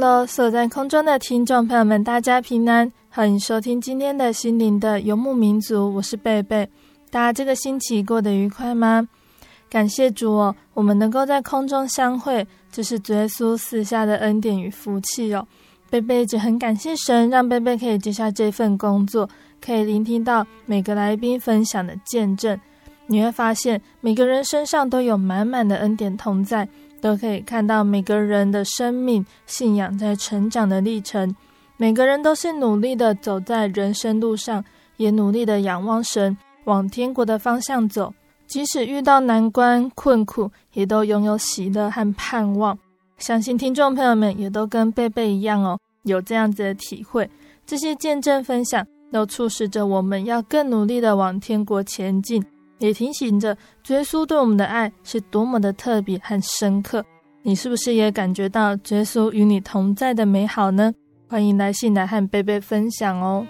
[0.00, 6.68] Hello，所在空中的听众朋友们，大家平安，欢迎收听今天的心灵的游牧民族，我是贝贝。
[7.10, 9.08] 大家这个星期过得愉快吗？
[9.68, 15.44] 感谢主哦，我们能够在空中相会，这是耶稣赐下的恩典与福气哦。
[15.90, 19.28] 贝贝一直很感谢神，让贝贝可以接下这份工作，
[19.60, 22.56] 可以聆听到每个来宾分享的见证。
[23.08, 26.68] 你会发现，每个人身上都有满满的恩典同在。
[27.00, 31.34] 都可以看到每个人的生命信仰在成长的历程，
[31.76, 34.64] 每个人都是努力的走在人生路上，
[34.96, 38.12] 也努力的仰望神，往天国的方向走。
[38.46, 42.78] 即使遇到难关困苦，也都拥有喜乐和盼望。
[43.18, 47.28] 相信听众朋友们也都跟贝贝一样哦，有这样子的体会。
[47.66, 52.42] 这些见证分享都促使着我们要更努力的往天国前进。
[52.78, 53.56] 也提醒着，
[53.88, 57.04] 耶稣对我们的爱是多么的特别和深刻。
[57.42, 60.92] 你是不是也感觉到耶稣与你同在的美好呢？
[61.28, 63.46] 欢迎来信来和贝贝分享哦。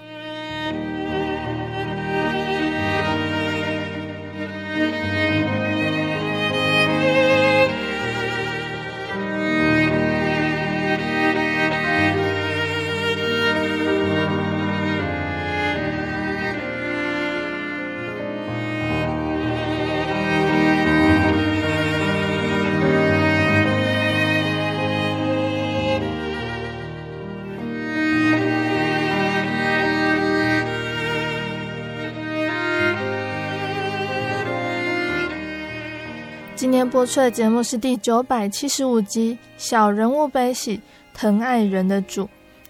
[36.99, 40.81] 播出的节目是第九百七十五集《小人物悲喜，
[41.15, 42.25] 疼爱人的主》。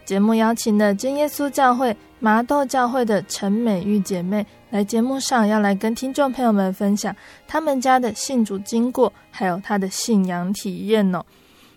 [0.04, 7.16] 节目邀请了真耶稣教会麻豆教会的陈美玉姐妹来节目上，要来跟听众朋友们分享
[7.46, 11.24] 他们家的信主经过，还有她的信仰体验哦。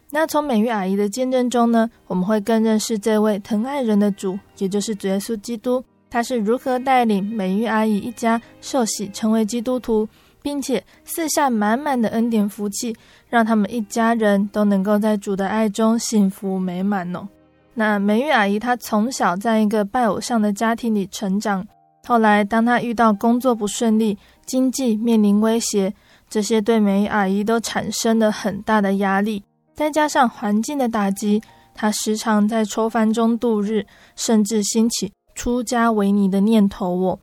[0.10, 10.06] 那从美玉阿姨的见证中呢，我们会更认识这位疼爱人的主，也就是主耶稣基督，他是如何带领美玉阿姨一家受洗成为基督徒。
[10.42, 12.96] 并且四下满满的恩典福气，
[13.30, 17.28] 让他们一家人都能够在主的爱中幸福美满哦。
[17.74, 21.66] 那美玉阿姨她从小在一个拜偶像的家庭里成长，
[22.06, 25.94] 后来当她遇到工作不顺利、经济面临威胁，
[26.30, 29.44] 这些对美玉阿姨都产生了很大的压力，
[29.74, 31.42] 再加上环境的打击，
[31.74, 33.86] 她时常在愁烦中度日，
[34.16, 37.20] 甚至兴起出家为尼的念头哦。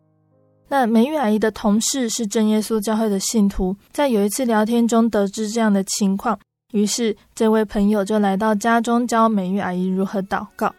[0.68, 6.38] 那美玉阿姨的同事是真耶稣教会的信徒，在有一次聊天中得知这样的情况，
[6.72, 10.74] 于是这位朋友就来到家中教美玉阿姨如何祷告。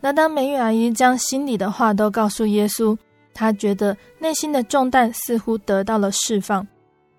[0.00, 2.96] 那当美玉阿姨将心里的话都告诉耶稣，
[3.34, 6.66] 她觉得内心的重担似乎得到了释放。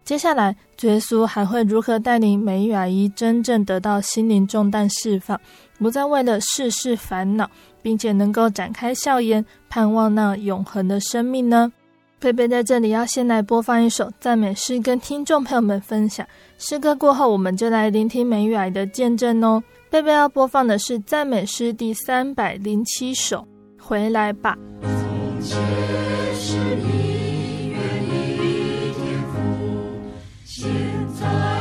[0.05, 5.39] 接下来，耶稣还会如何带领美玉阿姨真正得到心灵重担释放，
[5.79, 7.49] 不再为了世事烦恼，
[7.81, 11.71] 并且能够展开笑颜，盼望那永恒的生命呢？
[12.23, 16.25] 贝贝在这里要先来播放一首赞美诗，跟听众朋友们分享。
[16.57, 19.61] 诗歌过后，我们就来聆听美玉阿姨的见证哦。
[19.89, 23.45] 贝贝要播放的是赞美诗第三百零七首，
[23.83, 24.55] 《回来吧》。
[30.61, 31.52] 我们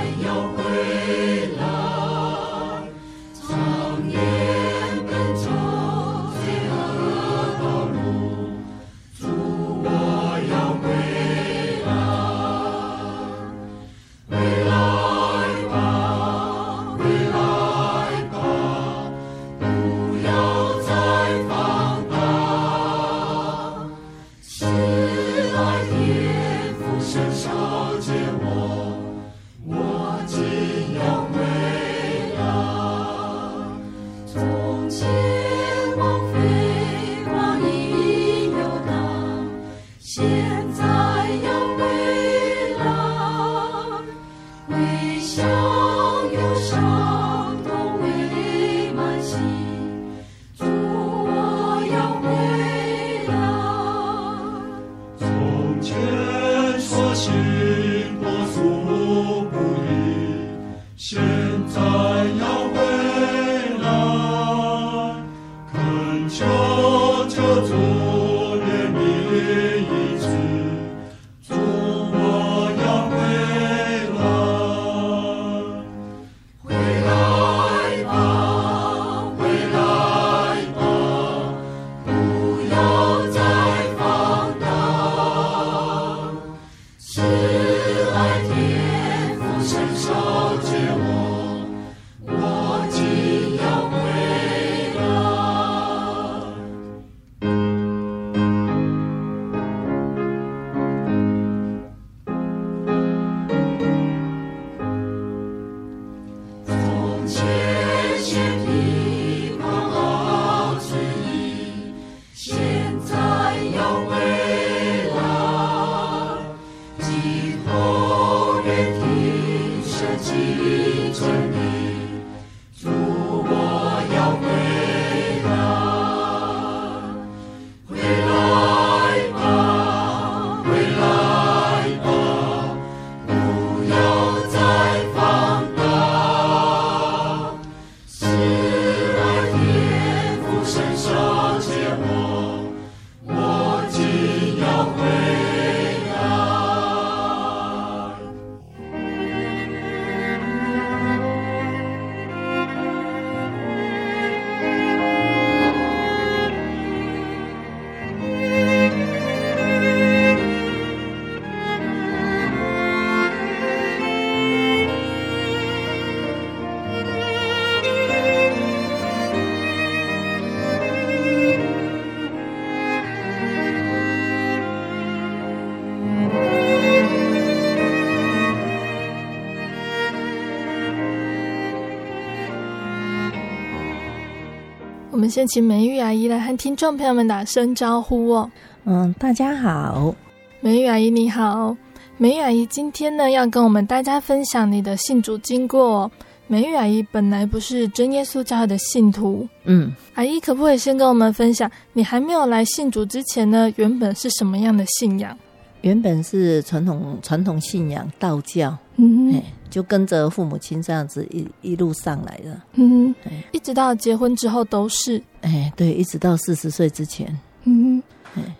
[185.32, 188.50] 先请美玉阿姨来和听众朋友们打声招呼哦。
[188.84, 190.14] 嗯，大家好，
[190.60, 191.74] 美玉阿姨你好。
[192.18, 196.10] 美玉阿姨今天呢要跟我们大家分享你的信主经过哦。
[196.48, 205.34] 美玉阿姨本来不是真耶稣教会的信徒，嗯，阿姨可不可以先跟我们分享，你还没有来信主之前呢，原本是什么样的信仰？
[205.80, 217.26] 原本是传统传统信仰道教，嗯哼，就跟着父母亲这样子一一路上来的，嗯哼，一直到结婚之后都是，哎，对，一直到四十岁之前，
[217.64, 218.02] 嗯哼。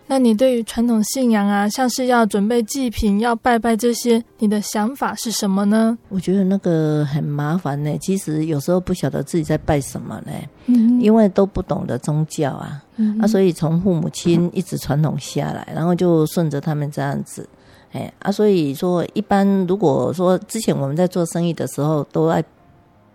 [0.07, 5.97] 那你对于传统信仰啊，像是要准备祭品、要拜拜这些，你的想法是什么呢？
[6.11, 7.97] 我觉得那个很麻烦呢。
[7.99, 10.33] 其实有时候不晓得自己在拜什么呢，
[10.67, 17.49] 嗯，因为都不懂得宗教啊，嗯，啊，所以从父母亲一直传统下来，然后就顺着他们这样子，
[17.93, 22.45] 哎啊，所以说一般如果说之前我们在做生意的时候，都爱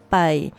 [0.09, 0.51] 拜。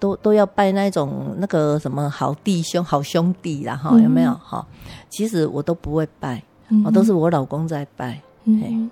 [0.00, 4.64] 都都要拜那种那个什么好弟兄、好兄弟啦，哈，有没有哈？
[5.10, 6.40] 其实我都不会拜，
[6.84, 8.22] 我都是我老公在拜。
[8.44, 8.88] 嗯，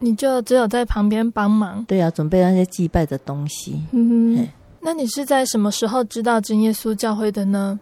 [0.00, 1.84] 你就只有在旁边帮忙。
[1.84, 3.80] 对啊，准备那些祭拜的东西。
[3.92, 4.44] 嗯，
[4.80, 7.78] 那你是在什么时候知道真耶稣教会的呢？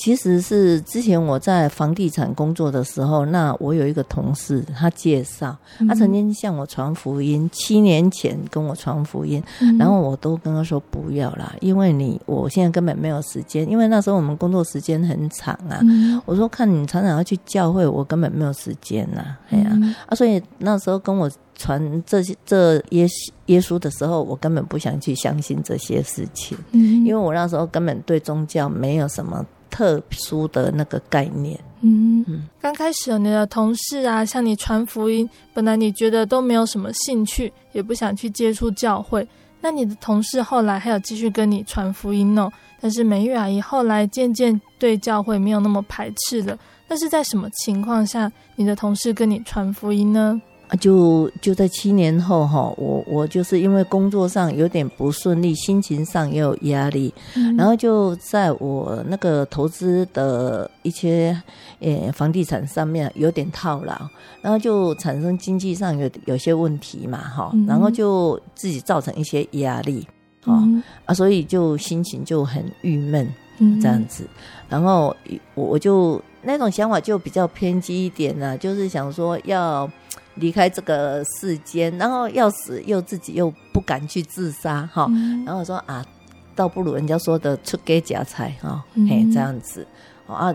[0.00, 5.54] 其实是之前我在房地产工作的时候，那我有一个同事，他介绍，
[5.86, 9.42] 他曾经向我传福音，七年前跟我传福音，
[9.78, 15.78] 然后我都跟他说不要啦，因为你我现在根本没有时间，因为那时候我们工作时间很长啊。
[16.24, 19.70] 我说看你常常要去教会，我根本没有时间呐，哎呀。
[20.06, 23.06] 啊，所以那时候跟我传这些这耶
[23.46, 29.44] 耶稣的时候，我根本不想去相信这些事情，因为我那时候根本对宗教没有什么。
[29.70, 39.26] 特殊的那个概念，嗯嗯，刚开始有你的同事啊，向你传福音，本来你觉得都没有什么兴趣，也不想去接触教会。
[39.60, 42.50] 那你的同事后来还有继续跟你传福音哦。
[42.80, 46.58] 但是美玉阿姨后来渐渐对教会没有那么排斥了。
[46.88, 50.40] 那是在什么情况下，你的同事跟你传福音呢？
[50.78, 61.36] 就就在七年后哈，我我就是因为工作上有点不顺利，心情上也有压力，嗯、然后就在我那个投资的一些
[61.80, 63.96] 呃房地产上面有点套牢，
[64.40, 70.06] 然后就产生经济上有有些问题嘛哈，然后就自己造成一些压力
[70.44, 73.28] 啊、嗯、啊，所以就心情就很郁闷
[73.82, 74.24] 这样子，
[74.68, 75.16] 然后
[75.54, 79.90] 我我就那种想法就比较偏激一点呢、啊，就是想说要。
[80.40, 86.04] 离开这个世间，然后要死又自己又不敢去自杀哈，嗯、然后说啊，
[86.56, 89.86] 倒不如人家说的出家加菜哈，嘿、嗯、这样子
[90.26, 90.52] 啊。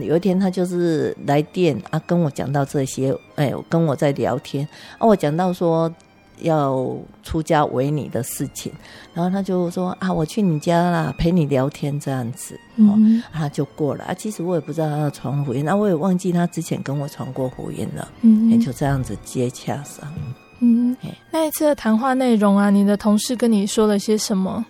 [0.00, 4.66] 有一天他就是来电啊，跟我讲到这些，哎，跟我在聊天
[4.98, 5.92] 啊，我讲到说。
[6.40, 8.72] 要出家为你的事情，
[9.12, 14.14] 然后他就说啊，我去你家啦，陪你聊天这样子，哦，嗯、他就过了啊。
[14.14, 20.12] 其实我也不知道他要传福音，那我也忘记他之前跟我传过福音了，嗯，也就这样子接洽上。
[20.60, 20.96] 嗯，
[21.30, 24.64] 那一次的谈话内容啊，你的同事跟你说了些什么？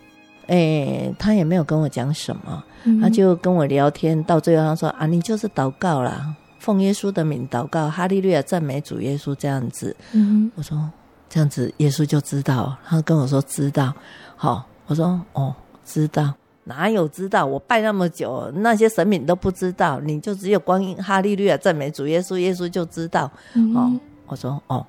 [0.47, 2.63] 哎，他也没有跟我讲什么，
[3.01, 9.97] 他就跟我聊天，到最后他说啊，你就是祷告啦，奉耶稣的名祷告，哈利路亚，赞美主耶稣这样子。
[10.13, 10.91] 嗯，我说。
[11.35, 12.79] 这样子，耶稣就知道。
[12.87, 13.93] 他跟我说知道，
[14.37, 15.53] 好，我说哦，
[15.85, 17.45] 知道，哪有知道？
[17.45, 23.29] 我拜那么久，那些神明都不知道，你就只有光阴哈利路亚赞美主耶稣，耶稣就知道。
[23.55, 23.93] 嗯、哦，
[24.29, 24.87] 我说哦，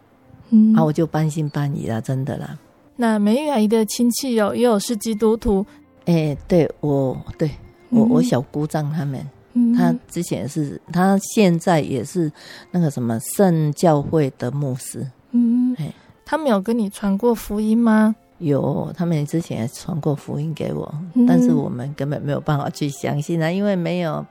[0.52, 2.56] 嗯，啊，我就半信半疑了，真的啦。
[2.96, 5.66] 那美玉阿姨的亲戚有也有是基督徒，
[6.06, 7.50] 哎，对我，对
[7.90, 12.32] 我，我小姑丈他们，嗯、他之前是，他现在也是
[12.70, 15.92] 那个什么圣教会的牧师，嗯，哎。
[16.26, 18.16] 他们有跟你传过福音吗？
[18.40, 24.26] 有，他们之前也传过福音给我，嗯、但是我们根本没有办法去相信啊，因为没有，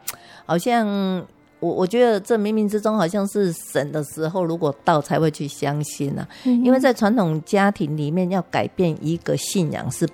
[0.44, 0.86] 好像
[1.60, 10.06] 我我觉得这冥冥之中好像是神的时候，如果到才会去相信啊，嗯、因为在传统家庭里面要改变一个信仰是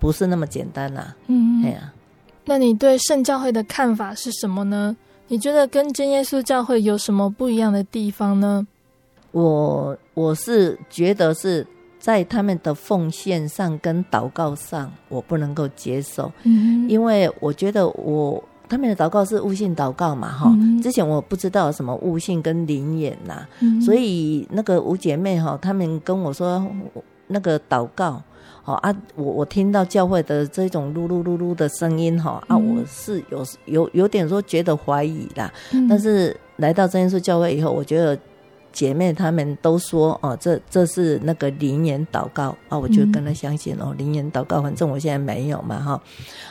[0.00, 1.14] 不是那么简单啊？
[1.28, 1.94] 嗯，对啊。
[2.46, 4.96] 那你对圣教会的看法是什么呢？
[5.28, 8.66] 你觉得跟真耶稣教会有什么不一样的地方呢？
[9.30, 11.66] 我我是觉得是
[11.98, 26.66] 在他们的奉献上跟祷告上，我不能够接受，嗯、因为我觉得我他们的祷告是悟性祷告嘛，哈、嗯，之前我不知道什么悟性跟灵眼呐，嗯、所以那个五姐妹哈，他们跟我说
[27.28, 28.22] 那个祷告，
[28.64, 38.18] 哦啊，我我听到教会的这种噜噜噜噜的声音哈，啊，我是有有有点说觉得怀疑啦，嗯、但是来到真耶稣教会以后，我觉得。
[38.72, 46.02] 姐妹她们都说哦，这这是那个灵言祷告啊，我就跟她相信哦，灵言祷告，反正我现在没有嘛哈。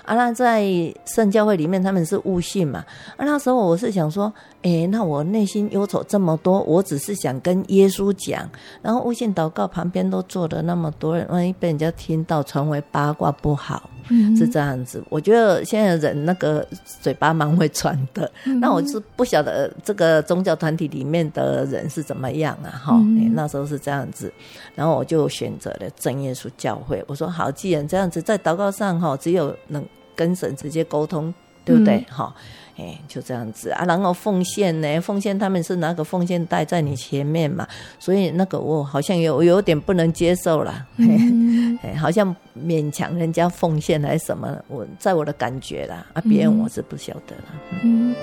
[0.06, 0.64] 啊，那在
[1.06, 2.84] 圣教会里面他们是悟性嘛，
[3.18, 8.50] 啊，那时候我是想说，诶，那我内心忧愁这么多，我只是想跟耶稣讲，
[8.82, 13.90] 然后悟性祷告旁边都坐了那么多人，万一被人家听到，传为八卦不好。
[14.36, 16.66] 是这样子，我觉得现在人那个
[17.02, 22.70] 嘴巴蛮会传的，嗯、那我是不晓得这个宗教团体里面的人是怎么样啊？
[22.72, 24.32] 哈、嗯欸，那时候是这样子，
[24.76, 27.04] 然后我就选择了正耶稣教会。
[27.08, 29.86] 我说好，既然这样子，在祷告上哈，只有能
[30.16, 32.06] 跟神直接沟通，对不对？
[32.10, 32.42] 哈、嗯。
[32.80, 35.00] 哎，就这样子啊，然后奉献呢？
[35.02, 37.68] 奉献他们是拿个奉献袋在你前面嘛，
[38.00, 44.58] 所以那个我好像有有点不能接受了，嗯、 好像勉强人家奉献还是什么？
[44.70, 47.44] 我在我的感觉啦，啊，别人我是不晓得了。
[47.84, 48.16] 嗯。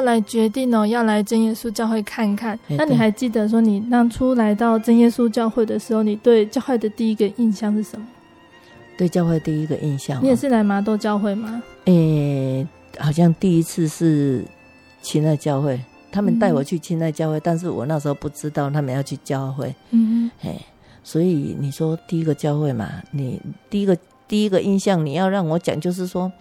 [0.00, 2.58] 后来决定哦，要来真耶稣教会看看。
[2.68, 8.06] 那你还记得说，你当初来到真耶稣教会的时候，你对教会的第一个印象是什么？
[8.96, 11.62] 对教会第一个印象，你也是来麻豆教会吗？
[11.84, 14.42] 诶、欸，好像第一次是
[15.02, 15.78] 亲爱教会，
[16.10, 19.68] 他们带我去亲爱教会，嗯、但是我那时候不知道他们要去教会。
[19.90, 20.56] 嗯嗯，嘿，
[21.04, 23.38] 所以你说第一个教会嘛，你
[23.68, 23.94] 第一个
[24.26, 26.32] 第一个印象，你要让我讲，就是说。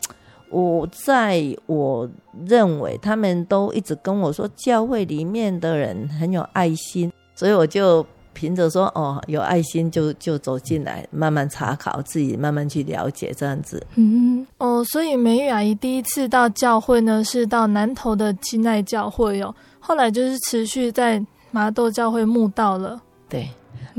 [0.50, 2.10] 我在我
[2.46, 13.86] 认为他们都一直跟我说，教会里面的人很有爱心，所以我就凭着说哦，有爱心就就走进来，慢慢查考，自己慢慢去了解这样子。
[13.96, 23.02] 嗯哦，所以梅玉阿姨第一次到教会呢，是到南投的亲爱教会哦，后来就是持续在麻豆教会慕道了。
[23.28, 23.48] 对。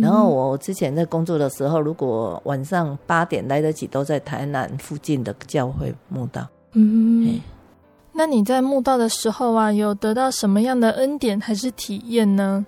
[0.01, 6.47] 然后我之前在工作的时候，如果晚上八点来得及，都在台南附近的教会墓道。
[6.73, 7.41] 嗯，嘿
[8.13, 12.65] 那你在墓道的时候啊，有得到什么样的恩典还是体验呢？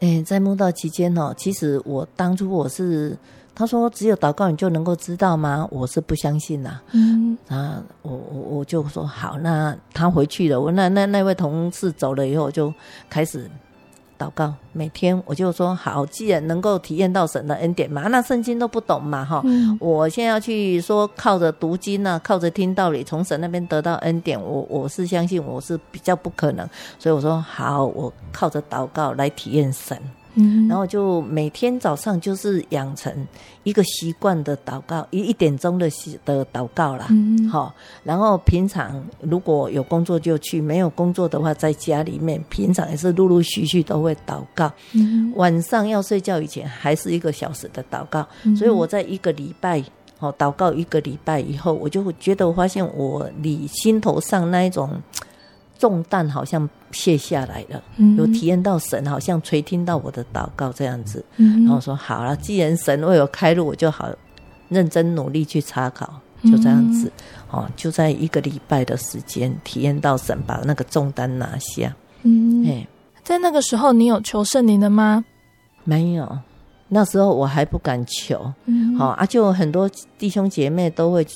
[0.00, 3.16] 哎，在墓道期间哦，其实我当初我是
[3.54, 5.68] 他说只有祷告你就能够知道吗？
[5.70, 6.80] 我是不相信呐。
[6.92, 12.72] 嗯，啊，我我我就说好，那他回去了，我那那那位同事走了以后，我就
[13.10, 13.50] 开始。
[14.18, 29.96] 祷告，每天我就说好，既然能够体验到神的恩典嘛，那圣经都不懂嘛，哈、嗯，我现在要去说靠着读经啊，靠着听道理，从神那边得到恩典，我我是相信我是比较不可能，所以我说好，我靠着祷告来体验神。
[30.68, 33.12] 然后就每天早上就是养成
[33.62, 37.08] 一个习惯的祷告，一一点钟的习的祷告啦。
[37.50, 44.72] 好，然后平常如果有工作就去，没有工作的话在家里面，平常也是陆陆续续都会祷告。
[45.34, 48.26] 晚上要睡觉以前还是一个小时的祷告，
[48.56, 49.82] 所以我在一个礼拜
[50.20, 54.90] 哦祷告一个礼拜以后，我就会觉得我发现我你心头上那一种。
[55.78, 64.10] 重担好像卸下来了，嗯、有体验到神好像垂听到我的祷告这样子，嗯、然后说好了，既然神为我开路，我就好
[64.68, 67.10] 认真努力去查考，就这样子，
[67.52, 71.94] 嗯、哦，就在一个礼拜的时间体验到神把那个重担拿下。
[72.24, 72.86] 嗯，哎
[73.22, 75.24] 在那个时候你有求圣灵的吗？
[75.84, 76.38] 没有，
[76.88, 78.52] 那时候我还不敢求。
[78.64, 81.26] 嗯，好啊，就很多弟兄姐妹都会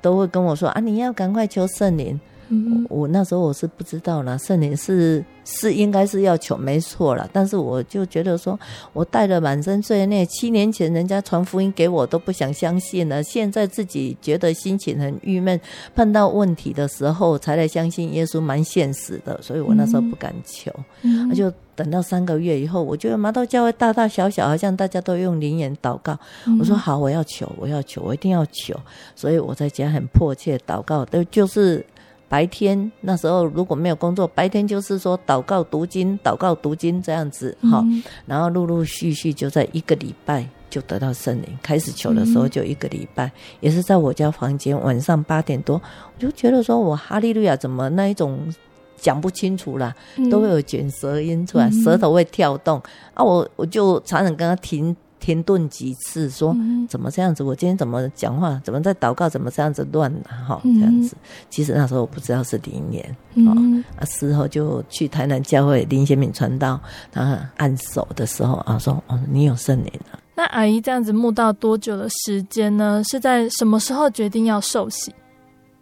[0.00, 2.18] 都会跟我说啊，你要赶快求圣灵。
[2.48, 8.58] 嗯、我，我那时候我是不知道啦，圣灵是是应该是要求没错啦，但是我就觉得说，
[8.92, 15.58] 我带了满身罪孽，七年前人家传福音给我都不想相信了，现在自己觉得心情很郁闷，
[15.94, 20.70] 碰到问题的时候才来相信耶稣，蛮现实的，所以我那时候不敢求，
[21.02, 21.30] 那、嗯。
[21.30, 28.78] 啊、就等到三个月以后，我觉得麻豆教会大大小小好像大家都用灵言祷告，嗯、我说好，我要求，我要求，我一定要求，
[29.16, 31.84] 所以我在家很迫切祷告，都就是。
[32.28, 45.80] 白天那时候如果没有工作，白天就是说祷告读经，祷告读经这样子哈，嗯、然后陆陆续续就在一个礼拜就得到圣灵，开始求的时候就一个礼拜，嗯、也是在我家房间晚上八点多，
[46.16, 48.52] 我就觉得说我哈利路亚怎么那一种
[48.96, 49.94] 讲不清楚啦，
[50.30, 52.82] 都会有卷舌音出来，舌头会跳动。
[53.12, 56.54] 啊，我我就常常跟他停停顿几次，说
[56.88, 57.42] 怎么这样子？
[57.42, 58.60] 我今天怎么讲话？
[58.62, 59.28] 怎么在祷告？
[59.28, 60.60] 怎么这样子乱哈？
[60.62, 61.16] 这样子，
[61.48, 63.54] 其实那时候我不知道是灵言哦。
[63.98, 66.78] 啊，事后就去台南教会林贤敏传道，
[67.10, 70.18] 他按手的时候啊，说哦，你有圣灵了。
[70.34, 73.00] 那阿姨这样子慕道多久的时间呢？
[73.08, 75.14] 是在什么时候决定要受洗？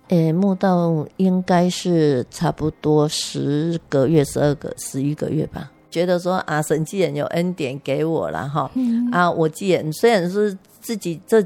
[0.09, 5.72] 诶、欸，慕道应该是差不多十个月、十二个、十一个月吧。
[5.93, 11.45] 觉得说啊，神既然有恩典给我了哈，嗯、啊，我既然虽然是自己这，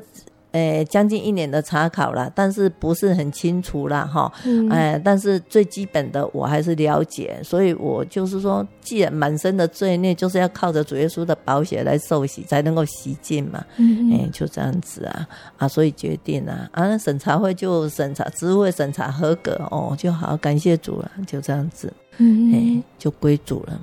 [0.52, 15.28] 诶将近一年的查考了，但是不是很清楚了哈，嗯、哎，但是最基本的我还是了解，所以我就是说，既然满身的罪孽，就是要靠着主耶稣的宝血来受洗，才能够洗净嘛，嗯，哎，就这样子啊，
[15.58, 23.78] 啊，所以决定啊，啊，审查会就审查，执事会审查合格哦，就好，感谢主了，就这样子，嗯，哎，就归主了。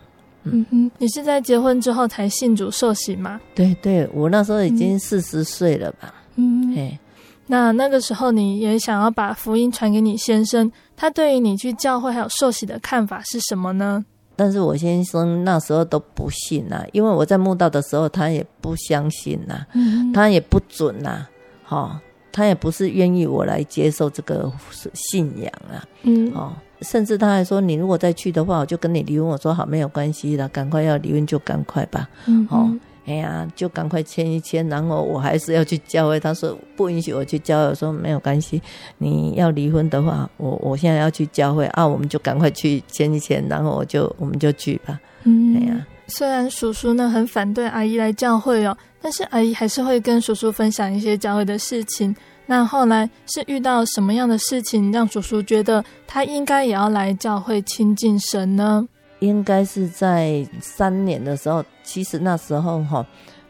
[0.46, 3.40] 嗯哼，你是在结婚之后才信主受洗吗？
[3.56, 6.14] 对对，我那时候已经四十岁了吧。
[6.36, 7.00] 嗯，哎，
[7.48, 14.04] 那那个时候你也想要把福音传给你先生，他对于你去教会还有受洗的看法是什么呢？
[14.36, 21.30] 但是我先生那时候都不信呐、啊，因为我在慕道的时候，他也不相信呐、啊，嗯、他也不准呐、啊，
[21.64, 22.02] 哈、哦，
[22.32, 24.52] 他也不是愿意我来接受这个
[24.94, 26.52] 信仰啊，嗯，哦。
[26.84, 32.08] 甚至他还说：“你如果再去的话，我就跟你离婚。”我说：“好，没有关系了，赶快要离婚就赶快吧。
[32.28, 34.68] 嗯哼”哦，哎呀，就赶快签一签。
[34.70, 37.70] 然后我还是要去教会，他说不允许我去教会。
[37.70, 38.62] 我说没有关系，
[38.98, 45.00] 你要离婚的话，我我现在要去教会啊，我们就赶快去签一签，然后我就我们就去吧。
[45.24, 52.16] 嗯，哎呀，虽然叔叔呢很反对阿姨来教会哦，但是阿姨还是会跟叔叔分享一些教会的事情。
[52.46, 58.86] 那后来是遇到什么样的事情，让叔叔觉得他应该也要来教会亲近神呢？
[59.20, 63.06] 应该是在三年的时候，其实那时候哈，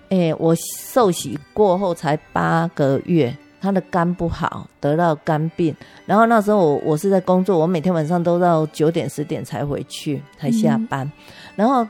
[0.10, 5.76] 哎、欸，我受洗过后才八个月，他的肝不好，得到肝病。
[6.06, 11.04] 然后那时候我我是在工作，我每天晚上都到九点十点才回去，才下班。
[11.08, 11.12] 嗯、
[11.56, 11.88] 然后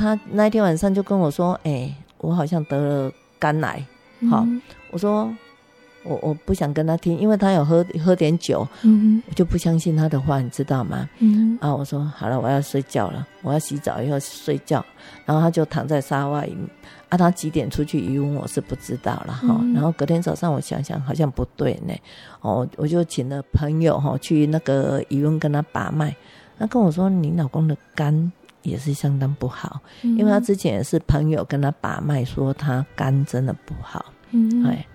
[0.00, 3.84] 他那天晚上就跟我说：“哎、欸，我好像得了肝癌。”
[4.30, 4.60] 好，嗯、
[4.90, 5.30] 我说。
[6.02, 11.06] 我我不想跟他听，因为他有喝喝点酒，嗯，我就不相信他的话，你知道吗？
[11.18, 14.82] 嗯哼，啊，我说好了，我要睡觉了，我要洗澡以后睡觉，
[15.26, 16.56] 然后他就躺在沙发里，
[17.10, 21.92] 啊，他几点出去渔翁我是不知道了哈，嗯、然后隔天早上我想想好像不对呢，
[22.40, 26.16] 哦，我就请了朋友哈去那个渔翁跟他把脉，
[26.58, 34.62] 他跟我说你老公的肝也是相当不好，嗯、因为他之前也是朋友跟他把脉说他肝真的不好，嗯。
[34.62, 34.86] 哼，哎。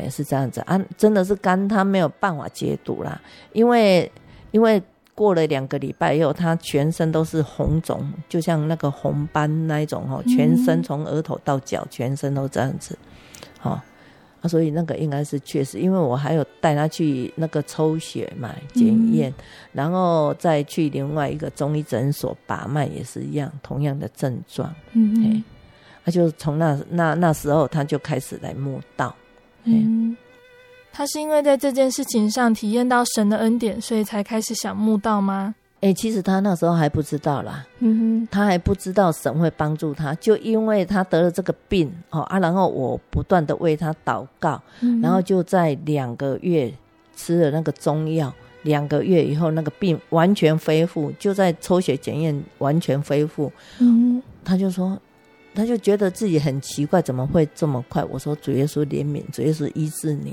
[0.00, 0.60] 也是这样子。
[0.60, 3.20] 啊，真的是肝，他没有办法解毒啦。
[3.52, 4.08] 因为
[4.52, 4.80] 因为
[5.12, 12.96] 过了两个礼拜以后，他全身都是红肿，就像那个红斑那一种哦，全身从额头到脚，全身都这样子，
[13.62, 13.82] 哦，
[14.40, 19.32] 啊，所以那个应该是确实，因为我还有带他去那个抽血嘛检验，
[19.72, 25.42] 然后再去另外一个中医诊所把脉，也是一样，同样的症状，嗯，
[26.04, 29.14] 他就从那那那时候他就开始来慕道。
[29.64, 30.16] 嗯，
[30.92, 35.54] 他是因为在这件事情上体验到神的恩典，所以才开始想慕道吗？
[35.80, 46.72] 哎、欸，其实他那时候还不知道啦，嗯哼，他还不知道神会帮助他，就因为他得了这个病哦啊，然后我不断的为他祷告，嗯、然后就在两个月
[47.14, 54.98] 吃了那个中药，两个月以后那个病完全恢复，就在抽血检验完全恢复，嗯，他就说。
[55.54, 58.04] 他就觉得自己很奇怪，怎么会这么快？
[58.04, 60.32] 我说主耶稣怜悯，主耶稣医治你，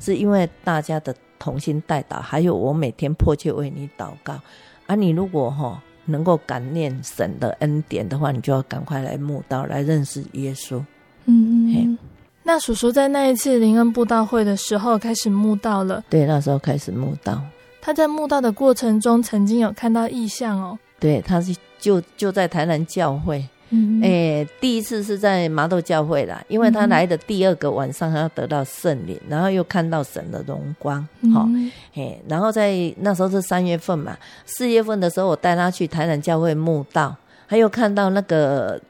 [0.00, 4.40] 是因为大家的同心代祷，还有我每天迫切为你祷告。
[4.86, 10.82] 啊，你如果哈能够感念神的恩典的话，你就要赶快来慕道，来认识耶稣。
[11.26, 11.98] 嗯，嘿
[12.42, 16.04] 那叔叔在那一次灵恩布道会的时候开始慕道了。
[16.10, 17.40] 对，那时候开始慕道。
[17.80, 20.78] 他在慕道的过程中，曾经有看到异象哦。
[21.00, 23.42] 对，他是就就在台南教会。
[23.74, 31.00] 嗯，哎、欸，第一次是在麻豆教会啦，因为他来的第二个晚上，他要得到圣灵，然后又看到神的荣光，
[31.34, 37.16] 哈、嗯，哎，然后在那时候是三月份嘛，四月份的时候，我带他去台南教会墓道，
[37.48, 38.80] 他又看到那个。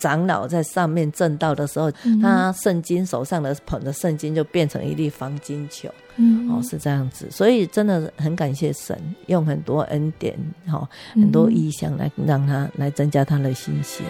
[0.00, 10.34] 长老在上面正道的时候，嗯、他圣经手上的捧的圣经就变成一粒黄金球，嗯、哦，是这样子，所以真的很感谢神，用很多恩典，
[10.72, 14.06] 哦，很多意象来让他来增加他的信心。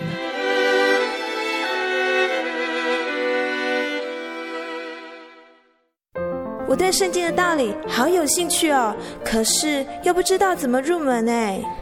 [6.69, 11.61] 我对圣经的道理好有兴趣哦，可是又不知道怎么入门哎。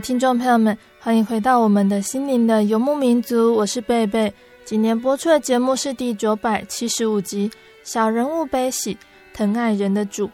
[0.00, 4.32] 听众朋友们，欢迎回到我们的心灵的游牧民族，我是贝贝。
[4.64, 7.50] 今天播出的节目是第九百七十五集
[7.84, 8.96] 《小人物悲喜，
[9.34, 10.26] 疼爱人的主》。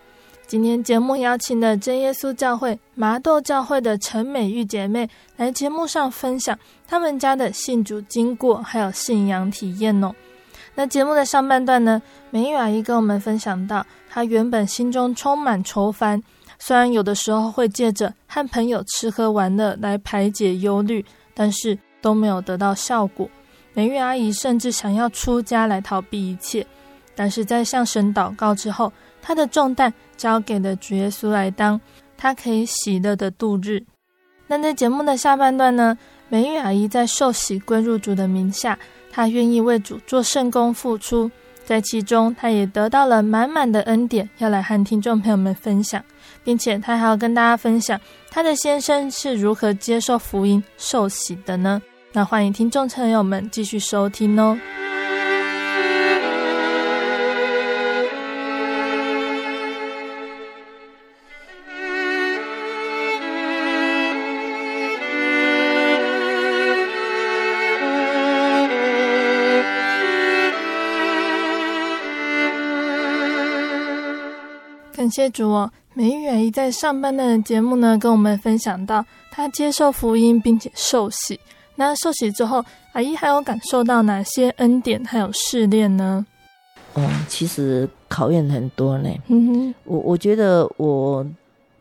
[0.46, 10.14] 今天节目邀请了真耶稣教会麻豆教会的陈美玉姐妹来节目上分享他们家的信主经过，还有信仰体验哦。
[10.76, 12.00] 那节目的上半段呢，
[12.30, 16.22] 美玉阿姨跟我们分享到，她原本心中充满愁烦。
[16.58, 23.28] 虽然有的时候会借着和朋友吃喝玩乐来排解忧虑，但是都没有得到效果。
[23.72, 26.66] 美玉阿姨甚至想要出家来逃避一切，
[27.14, 28.90] 但是在向神祷告之后，
[29.20, 31.78] 她的重担交给了主耶稣来当，
[32.16, 33.82] 她可以喜乐的度日。
[34.46, 38.78] 那在节目的下半段呢，美玉阿姨在受洗归入主的名下，
[39.12, 41.30] 她愿意为主做圣工付出，
[41.64, 46.02] 在其中她也得到了满满的恩典，要来和听众朋友们分享。
[46.46, 51.82] 并且他还要跟大家分享他的先生是如何接受福音受洗的呢？
[52.12, 54.56] 那欢迎听众朋友们继续收听哦。
[74.94, 75.70] 感谢主哦。
[75.98, 81.40] 美玉阿姨在上半段的节目呢，跟我们分享到她接受福音并且受洗。
[81.74, 86.26] 那受洗之后，阿姨还有感受到哪些恩典还有试炼呢？
[86.92, 89.08] 哦，其实考验很多呢。
[89.28, 91.26] 嗯哼，我我觉得我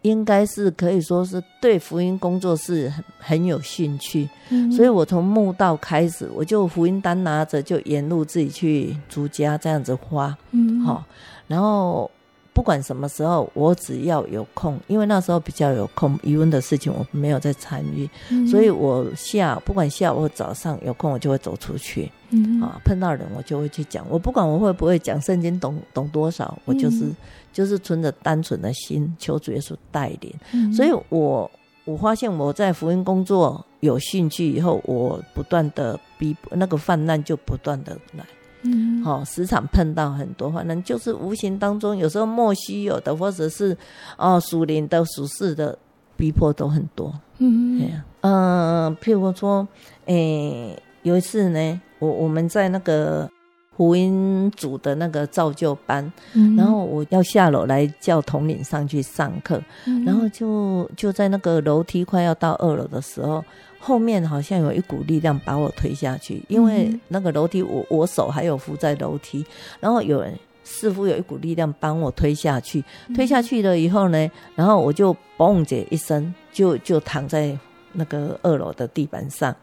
[0.04, 10.34] 应该是可以说是对福音工作是很很有兴趣，嗯、所以我从慕道开始，我就福音单拿着就沿路自己去逐家这样子花。
[10.52, 11.04] 嗯，好，
[11.48, 12.10] 然后。
[12.56, 24.06] 不管什么时候，我只要有空，因为那时候比较有空，余温的事情我没有在参与，嗯、所以我下不管下午或早上有空，我就会走出去，嗯、啊，碰到人我就会去讲。
[24.10, 27.16] 我不管我会不会讲圣经，懂懂多少，我就是、嗯、
[27.52, 30.34] 就是存着单纯的心求主耶稣带领。
[30.54, 31.52] 嗯、所以我
[31.84, 38.26] 我发现我在福音工作有兴趣以后，我不断的逼那个泛滥就不断的来。
[38.66, 43.78] 嗯，好，时常碰到很多，反正就是无形当中，有时候莫须有的，或者是
[44.18, 45.78] 哦属灵的、属事的
[46.18, 47.14] 逼迫都很多。
[47.38, 49.68] 嗯，对呀，嗯，譬如说，
[50.06, 53.30] 诶、欸，有一次呢，我我们在那个
[53.76, 63.44] 福音组的那个造就班，嗯、然后我要下楼来叫统领上去上课，嗯、然后就就在那个楼梯快要到二楼的时候。
[63.86, 69.46] 后面好像有一股力量把我推下去，因为那个楼梯我我手还有扶在楼梯，
[69.80, 77.56] 然后有人似乎有一股力量帮我推下去，推下去了以后呢，然后我就嘣姐一声就就躺在
[77.94, 79.56] 那个二楼的地板上，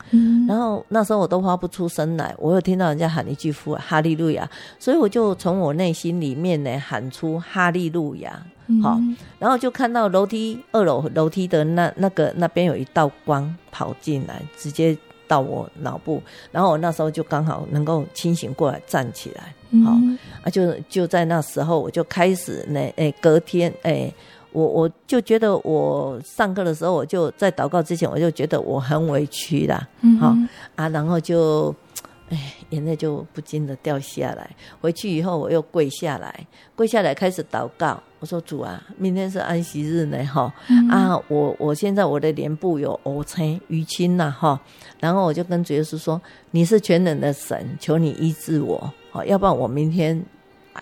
[0.47, 8.41] 然后那时候我都发不出声来，我有听到人家喊一句呼哈利路亚，所以我就从我内心里面呢喊出哈利路亚。
[8.81, 9.01] 好，
[9.39, 19.55] 然后就看到楼梯二楼楼梯的那那个那边有一道光跑进来，直接到我脑部，然后我那时候就刚好能够清醒过来站起来，
[19.85, 19.93] 好
[20.43, 24.13] 啊，就就在那时候我就开始呢，哎，隔天哎，
[24.53, 29.89] 我我就觉得我上课的时候我就在祷告之前我就觉得我很委屈啦，
[30.21, 30.37] 好
[30.77, 31.75] 啊，然后就。
[32.29, 34.49] 哎，眼泪就不禁的掉下来。
[34.81, 38.03] 回去以后，我又跪下来，跪下来开始祷告。
[38.23, 44.61] 我说：“主啊，明天是安息日呢，哈、嗯、啊，我我现在我的脸部有瘀青淤青呐，哈。
[45.01, 50.25] 然后我就跟主耶稣说：‘你是全能的神，求你医治我，好，要不然我明天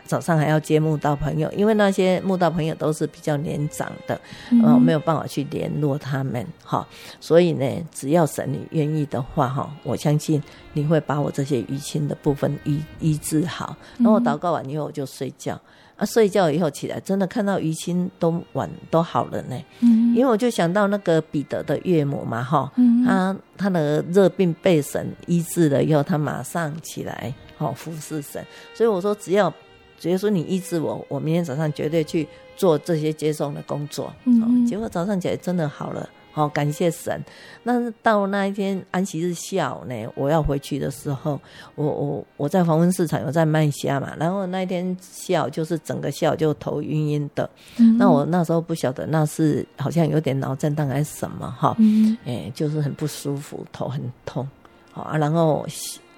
[0.04, 4.62] 早上还要接慕道朋友，因为那些慕道朋友都是比较年长的，嗯。
[4.62, 6.86] 呃，没有办法去联络他们，哈，
[7.20, 10.42] 所以呢，只要神你愿意的话，哈，我相信
[10.74, 13.74] 你会把我这些淤青的部分医医治好。
[13.96, 15.58] 然后我祷告完以后我就睡觉，
[16.00, 19.56] 啊，睡觉以后起来，真的看到淤青都完都好了呢。
[19.80, 28.44] 嗯，因为我就想到那个彼得的岳母嘛，哈，嗯，他他的热病被神医治了以后，他马上起来，好服侍神。
[28.74, 29.52] 所以我说，只要。
[29.98, 34.10] 只要说你医治我，我明天早上绝对去做这些接送的工作。
[34.24, 36.08] 嗯，嗯，结果早上起来真的好了，
[36.40, 37.22] 好感谢神。
[37.62, 41.40] 那到那一天安息日下午呢，我要回去的时候，
[41.74, 47.48] 我我我在黄昏市场有在卖虾嘛，然后那一天下午就是整个下午就头晕晕的。
[47.78, 54.48] 嗯，那我那时候不晓得那是好像有点脑震荡还是什么哈，嗯，哎，就是很不舒服，头很痛。
[54.92, 55.66] 好啊，然后。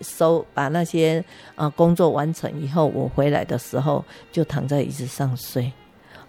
[0.05, 5.73] 收把那些啊工作完成以后，我回来的时候就躺在椅子上睡，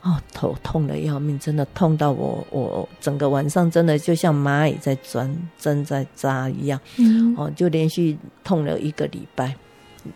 [0.03, 9.55] 哦，头痛的要命，真的痛到我我整个晚上真的就像蚂蚁在钻针在扎一样，嗯，哦，就连续痛了一个礼拜，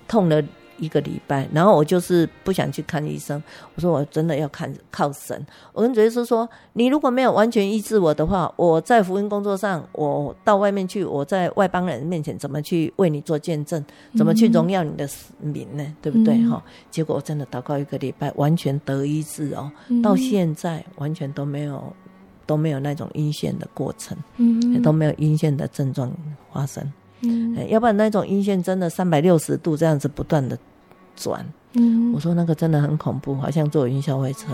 [0.08, 0.44] 痛了。
[0.78, 3.42] 一个礼拜，然后我就是不想去看医生。
[3.76, 5.46] 我说我真的要看靠神。
[5.74, 13.84] 我跟主耶稣说：“你如果没有完全医治我的话，我在福音工作上，我到外面去，我在外邦人面前怎么去为你做见证？
[14.16, 15.08] 怎么去荣耀你的
[15.40, 15.84] 名呢？
[15.84, 16.36] 嗯、对不对？
[16.48, 16.72] 哈、嗯！
[16.90, 19.72] 结果我真的祷告一个礼拜，完全得医治哦。
[19.90, 21.94] 嗯、到现在完全都没有
[22.46, 26.12] 都没有那种阴线的过程，嗯，都没有阴线的症状
[26.52, 30.58] 发生。”嗯，要不然那种阴线真的三百六十度这样子不断的
[31.16, 34.48] 转，嗯，我说那个真的很恐怖，好像坐云霄飞车。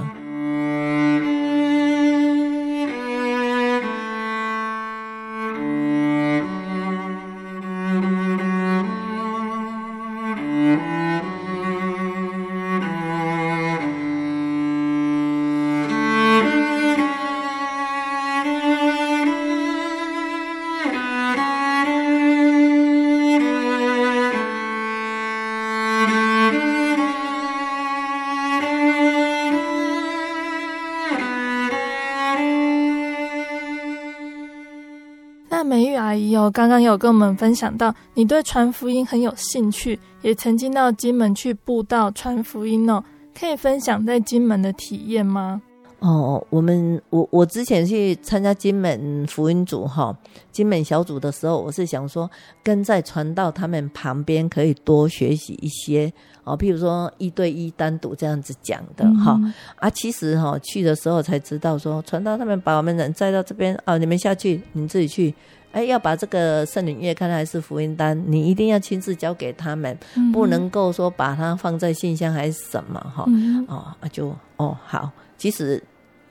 [36.53, 43.03] 刚刚有跟我们分享到，你对传福音很有兴趣，也曾经到金门去布道传福音哦。
[43.37, 45.59] 可以分享在金门的体验吗？
[46.03, 50.13] 哦，我们我我之前去参加金门福音组哈，
[50.51, 52.29] 金门小组的时候，我是想说
[52.61, 56.11] 跟在传道他们旁边，可以多学习一些
[56.43, 65.33] 哦，譬如说一对一单独这样子讲的哈、嗯、啊，其实哈去的时候才知道说，传道他们把我们人带到这边哦，你们下去，你们自己去。
[65.71, 75.81] 哎，要把这个圣灵月刊还是福音单，你一定要亲自交给他们，嗯、不能够说把它放在信箱还是什么哈、嗯、哦，就哦好，其实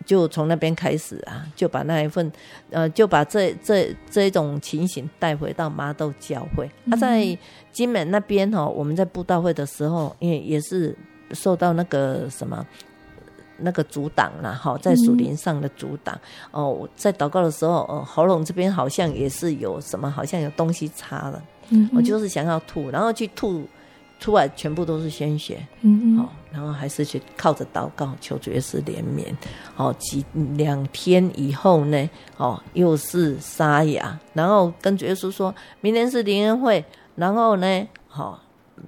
[0.05, 2.31] 就从那边开始啊，就把那一份
[2.71, 6.71] 呃，就把这这这一种情形带回到麻豆教会。
[6.91, 7.38] 他、嗯啊、在
[7.71, 10.97] 金门那边哈，我们在布道会的时候，也也是
[11.33, 12.67] 受到那个什么。
[13.65, 16.19] 那个阻挡了哈，在树林上的阻挡、
[16.51, 23.65] 嗯、哦，在祷告的时候，哦，喉咙这边好像也是有什么，好像有东西插了，嗯，我就是想要吐，然后去吐
[24.23, 29.35] 出来，全部都是鲜血，嗯嗯，哦，然后还是去靠着祷告求主耶稣怜悯，
[29.77, 30.25] 哦，几
[30.57, 36.85] 两天以后呢，哦，又是沙哑，然后跟主耶稣说，明天是灵恩会，
[37.17, 38.39] 然后呢，好、哦。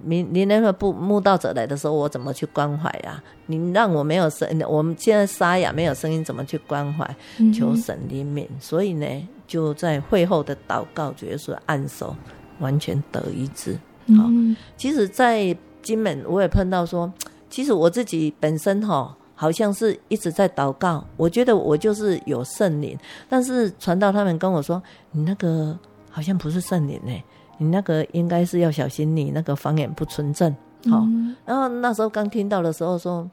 [0.03, 3.23] 你你那个不慕道者来的时候，我怎么去关怀呀、啊？
[3.45, 7.15] 你让我没有声，我们现在沙哑没有声音，怎么去关怀？
[7.53, 8.45] 求神怜悯。
[8.59, 9.07] 所以呢，
[9.47, 12.13] 就在会后的祷告，觉得说按手
[12.59, 13.79] 完全得医治。
[14.17, 14.29] 好，
[14.77, 17.11] 其实，在金门我也碰到说，
[17.49, 25.77] 其实我自己本身哈，好像是一直在祷告，我觉得我就是有圣灵，但是传道他们跟我说，你那个
[26.09, 27.11] 好像不是圣灵呢。
[27.57, 30.51] 你那个应该是要小心，你那个方言不纯正，
[30.89, 31.33] 好、嗯。
[31.45, 33.25] 然后那时候刚听到的时候说，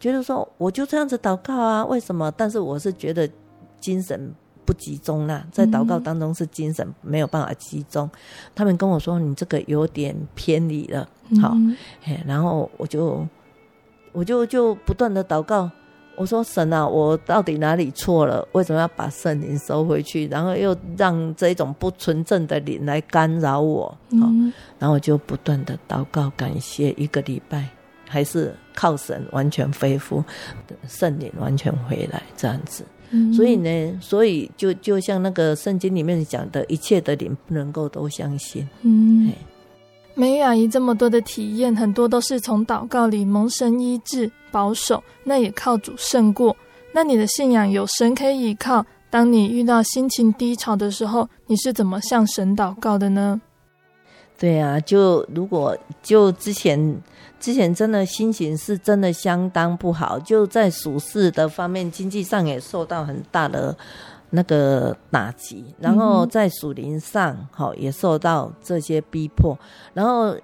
[0.00, 2.32] 觉得说我就这样子祷告啊，为什么？
[2.38, 3.28] 但是我是觉得
[3.78, 4.34] 精神
[4.66, 8.04] 不集中啦，在祷告当中是精神没有办法集中。
[8.06, 8.18] 嗯、
[8.54, 11.08] 他们跟我说你这个有点偏离了，
[11.40, 11.76] 好、嗯，
[12.26, 13.26] 然后我就
[14.12, 15.70] 我就就不断的祷告。
[16.18, 18.42] 我说神啊，我到底哪里错了？
[18.52, 20.26] 为什么要把圣灵收回去？
[20.28, 23.94] 然后又让这种不纯正的灵来干扰我？
[24.08, 27.68] 嗯，然后我就不断的祷告感谢，一个礼拜
[28.08, 30.24] 还是靠神完全恢复，
[30.88, 32.82] 圣灵完全回来这样子。
[33.10, 38.68] 嗯，所以呢，所以就就像那个圣经里面讲的，一切的灵不能够都相信。
[38.82, 39.32] 嗯。
[40.18, 46.56] 美玉阿姨这么多的体验，很多都是从祷告里蒙神医治保守，那也靠主胜过。
[46.90, 53.38] 那你的信仰有神可以依靠，当你遇到心情低潮的时候，你是怎么向神祷告的呢？
[54.38, 56.78] 对啊，就如果就之前
[57.38, 63.76] 之前真的心情是真的相当不好，就在属事的方面，经济上也受到很大的
[64.30, 69.56] 那个打击，然后在属灵上好也受到这些逼迫，
[69.94, 70.36] 然后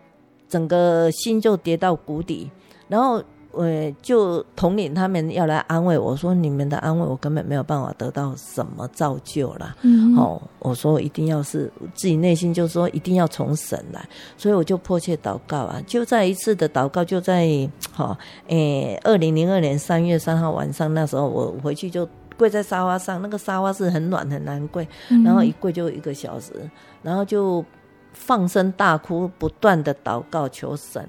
[0.48, 2.50] 整个心就跌到谷底，
[2.88, 3.22] 然后。
[3.52, 3.66] 我
[4.00, 9.76] 就统领他们要来安慰我说：“你们的安慰我根本没有办法得到什么造就啦。
[9.82, 14.02] 嗯”哦，我说一定要是自己内心就说一定要从神来，
[14.36, 15.80] 所以我就迫切祷告啊！
[15.86, 17.46] 就在一次的祷告，就在
[17.92, 18.16] 好
[18.48, 24.88] 诶，二零零二年三月三号晚上那时候，我回去就跪在沙发上，那个沙发是很软很难跪，
[25.24, 26.52] 然后一跪就一个小时，
[27.02, 27.62] 然后就
[28.14, 31.06] 放声大哭，不断的祷告求神。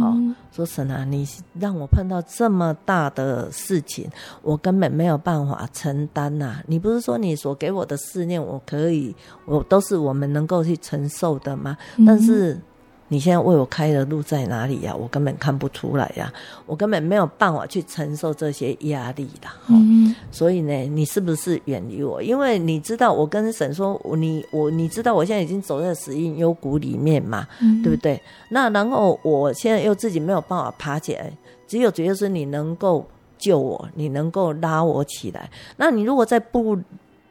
[0.00, 1.26] 好、哦，说神啊，你
[1.58, 4.10] 让我碰到这么大的事情，
[4.42, 6.62] 我根本没有办法承担呐、啊。
[6.66, 9.14] 你不是说你所给我的试炼，我可以，
[9.46, 11.76] 我都是我们能够去承受的吗？
[12.06, 12.60] 但是。
[13.08, 14.96] 你现在为我开的路在哪里呀、啊？
[14.96, 19.48] 我根本看不出来呀、啊，我根本没有办法去承受这些压力的。
[19.68, 22.22] 嗯，所以呢，你是不是远离我？
[22.22, 28.20] 因为你知道，我跟神说，你我你知道，我现在已经走在死荫幽谷里面嘛，嗯、对不对？
[28.48, 31.30] 那然后我现在又自己没有办法爬起来，
[31.68, 33.06] 只有主耶稣你能够
[33.38, 35.50] 救我，你能够拉我起来。
[35.76, 36.76] 那你如果再不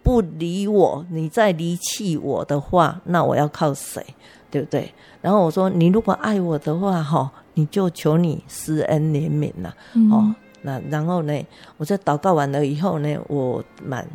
[0.03, 4.05] 不理我，你再离弃我的话，那我要靠谁？
[4.53, 4.93] 对不对？
[5.19, 9.73] 然后我说，你如果爱我的话，哈，你就求你施恩怜悯呐，
[10.11, 11.33] 哦、嗯，那然后呢，
[11.77, 14.07] 我在祷告完了以后呢，我满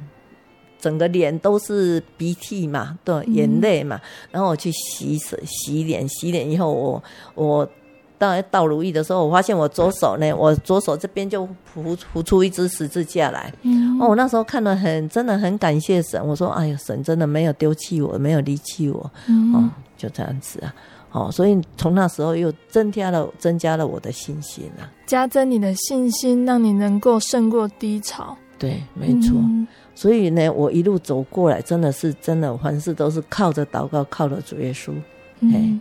[0.79, 7.03] 整个脸都是鼻涕嘛，对，眼泪嘛，然后我去洗手、洗脸，洗脸以后我，
[7.35, 7.71] 我我
[8.19, 19.55] 到到如意的时候，我发现我左手呢，我左手这边就浮浮出一只十字架来，嗯，哦，我那时候看了很，真的很感谢神，我说，哎呀，神真的没有丢弃我，没有离弃我，嗯。
[19.55, 20.73] 哦就这样子啊，
[21.11, 28.37] 哦，所以从那时候又增加了增加了我的信心啊，加增你的信心，让你能够胜过低潮。
[28.61, 29.37] 对，没错。
[29.37, 29.67] 嗯、
[29.97, 34.93] 所以呢，我一路走过来，真的是真的，凡事都是靠着祷告，靠着主耶稣。
[35.41, 35.81] 嗯，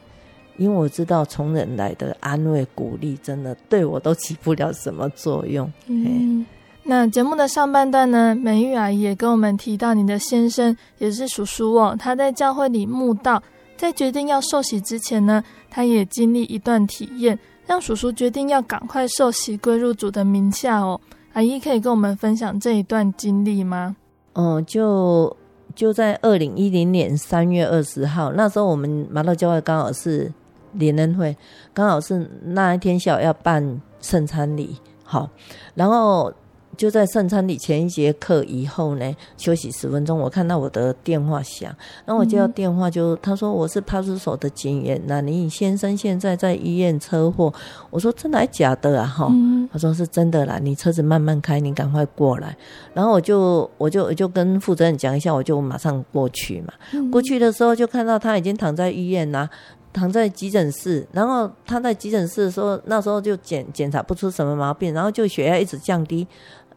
[0.57, 5.71] 因为我知道从人来的安慰鼓励，真的对我都起不了什么作用。
[5.87, 6.45] 嗯，
[6.83, 13.41] 那节目的上半段呢，美玉阿姨也跟我们提到，你的先生也是叔叔哦，他在教会里慕道。
[13.77, 17.37] 在决定要受洗之前呢，他也经历一段体验，
[17.67, 20.99] 让叔叔决定要赶快受洗归入主的名下哦。
[21.33, 23.95] 阿姨可以跟我们分享这一段经历吗？
[24.33, 25.37] 嗯，就
[25.75, 30.33] 就在二零一零年三月二十号，那时候我们麻豆教会刚好是
[30.77, 31.35] 联恩会，
[31.73, 35.29] 刚好是那一天下午要办圣餐礼，好，
[35.75, 36.33] 然后。
[36.75, 41.75] 就在圣餐礼前一节课以后呢，休息十分钟，我看到我的电话响，
[42.05, 47.51] 然后我接到电话就，就他说我是派出所的警员，那你先生现在在医院车祸，
[47.89, 49.07] 我说真的还假的啊？
[49.07, 49.27] 哈，
[49.71, 52.55] 他说是真的啦，你车子慢慢开，你赶快过来，
[52.93, 56.71] 然后我就我就我就跟负责人讲一下，我就马上过去嘛，
[57.09, 59.49] 过去的时候就看到他已经躺在医院啦。
[59.93, 66.27] 躺在急诊室，然后他在急诊室的时候，那时候就检检查不出什么毛病，然后就血压一直降低，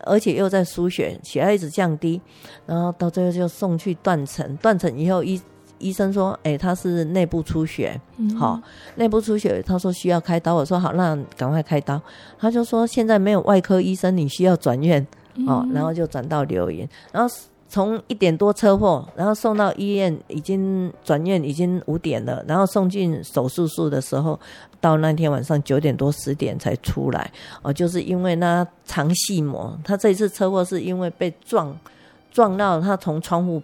[0.01, 2.21] 而且又在输血，血压一直降低，
[2.65, 5.41] 然后到最后就送去断层，断层以后医
[5.79, 8.01] 医生说，哎，他是内部出血，
[8.39, 8.61] 好，
[8.97, 12.01] 内部出血，他说需要开刀，我说好，那赶快开刀，
[12.39, 15.07] 他就说现在没有外科医生，你需要转院，
[15.47, 17.35] 哦，然后就转到留言，然后。
[17.71, 22.45] 从一点多车祸，然后送到医院，已经转院，已经五点了。
[22.49, 24.39] 然后送进手术室的时候，
[24.81, 27.31] 到那天晚上九点多十点才出来。
[27.63, 31.73] 哦，就是因为那肠系膜，他这一次车祸是因为被撞，
[32.33, 33.63] 撞到他从窗户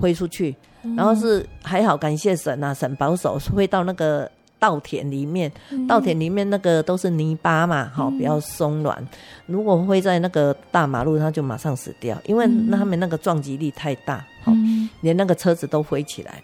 [0.00, 0.56] 飞出去，
[0.96, 4.28] 然后是还好，感谢神啊，神保守，飞到那个。
[4.62, 5.50] 稻田里面，
[5.88, 9.04] 稻田里面那个都是泥巴嘛，好、嗯、比较松软。
[9.46, 16.40] 如果会在那个大马路，他就马上死掉，因为他们那个撞击力太大，好、嗯，连那个车子都飞起来。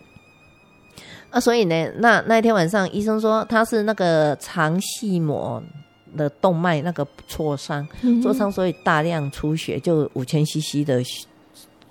[1.31, 5.63] 啊，所以呢，那那天晚上医生说他是那个肠系膜
[6.17, 7.87] 的动脉那个挫伤，
[8.21, 11.01] 挫伤，所以大量出血，就五千 CC 的。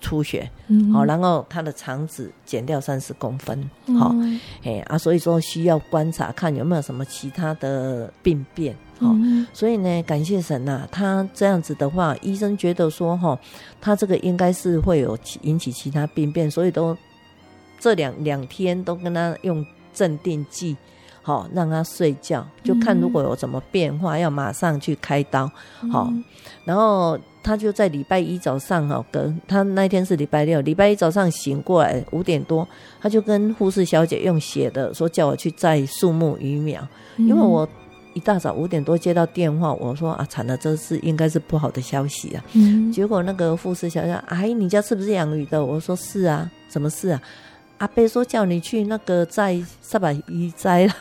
[0.08, 0.50] 出血，
[0.94, 13.38] 好、嗯，然后他的肠子减掉三十公分，好、嗯，哎啊，所以说需要观察看有没有什么其他的病变，好、嗯，所以呢，感谢神呐、啊，他这样子的话，医生觉得说哈，
[13.82, 16.96] 他这个应该是会有引起其他病变，所以都
[17.78, 20.78] 这两两天都跟他用镇定剂。
[21.28, 25.52] 好让他睡觉，就看如果有什么变化，要马上去开刀，
[25.92, 26.10] 好，
[26.64, 32.66] 然后他就在礼拜一早上哈，跟他那天是礼拜六，礼拜一早上醒过来五点多，
[33.02, 37.68] 他就跟护士小姐用写的说叫我去摘树木鱼苗，因为我。
[38.14, 42.44] 一大早五点多接到电话，我说啊，惨了，这是应该是不好的消息啊。
[42.54, 45.64] 嗯，结果那个护士小姐，阿姨，你家是不是养鱼的？
[45.64, 47.22] 我说是啊，什么事啊？
[47.78, 50.94] 阿贝说叫你去那个摘三百一摘了。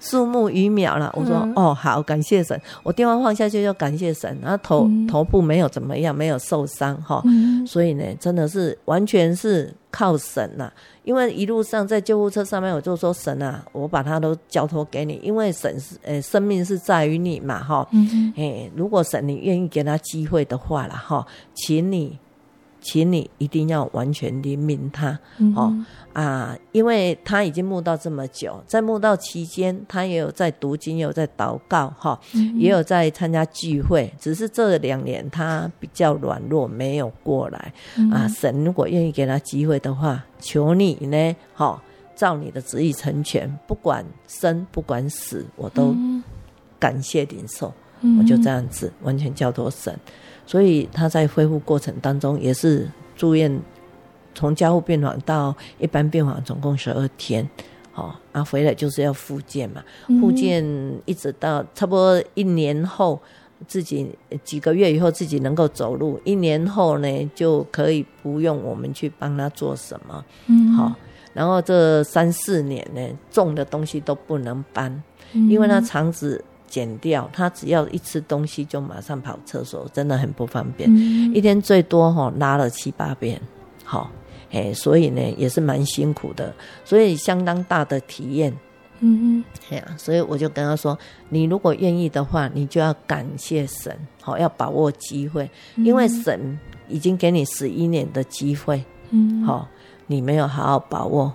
[0.00, 2.60] 树木鱼苗了，我说、嗯、哦好，感谢神。
[2.82, 7.66] 我电话放下去就感谢神，然后头、嗯、头部没有怎么样，没有受伤哈、嗯。
[7.66, 10.72] 所以呢，真的是完全是靠神呐、啊。
[11.04, 17.86] 因为一路上在救护车上面，我就说神啊，我把它都交托给你，因为神是呃生命是在于你嘛哈。
[17.92, 22.18] 嗯哎，如果神你愿意给他机会的话了哈，请你。
[22.86, 34.08] 请你一定要完全怜悯他，嗯、哦啊，因为他已经慕道这么久，在慕道期间，他也有在读经，也有在祷告，哈、哦嗯，也有在参加聚会。
[34.20, 38.08] 只是这两年他比较软弱，没有过来、嗯。
[38.12, 41.80] 啊，神如果愿意给他机会的话，求你呢，哈、哦，
[42.14, 45.92] 照你的旨意成全，不管生不管死，我都
[46.78, 48.18] 感谢领受、嗯。
[48.20, 49.98] 我就这样子完全交托神。
[50.46, 53.60] 所以他在恢复过程当中也是住院，
[54.32, 57.48] 从加护病房到一般病房总共十二天，
[57.90, 59.82] 好，啊回来就是要复健嘛，
[60.20, 60.64] 复健
[61.04, 63.20] 一直到差不多一年后，
[63.66, 64.08] 自己
[64.44, 70.94] 几个月以后自己能够走路，一年后呢就可以不用我们去帮他做什么，嗯，好，
[71.34, 73.00] 然后这三四年呢
[73.32, 76.44] 重的东西都不能搬，因为他肠子。
[76.68, 80.88] 减掉，他只要一吃东西就马上跑厕所，真的很不方便。
[80.92, 83.40] 嗯、一天最多哈拉了七八遍，
[83.84, 84.10] 好，
[84.50, 86.52] 哎，所以呢也是蛮辛苦的，
[86.84, 88.52] 所以相当大的体验。
[89.00, 90.98] 嗯嗯，哎呀，所以我就跟他说，
[91.28, 96.58] 你如果愿意的话，你就要感谢神，好，要把握机会，因为神
[96.88, 99.68] 已经给你十一年的机会，嗯，好，
[100.06, 101.32] 你没有好好把握，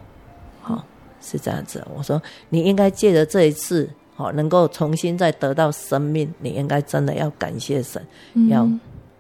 [0.62, 0.84] 好，
[1.22, 1.86] 是这样子。
[1.96, 3.90] 我说你应该借着这一次。
[4.22, 8.02] 好，能够重新再得到生命，你应该真的要感谢神，
[8.36, 8.70] 嗯、要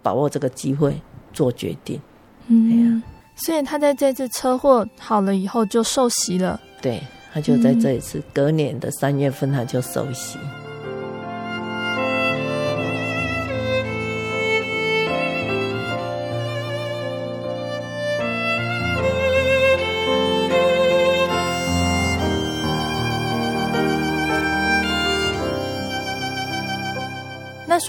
[0.03, 0.95] 把握这个机会
[1.33, 1.99] 做决定。
[2.47, 3.01] 嗯，
[3.35, 6.59] 所以他在这次车祸好了以后就受洗了。
[6.81, 7.01] 对，
[7.33, 10.37] 他就在这一次隔年的三月份他就受洗。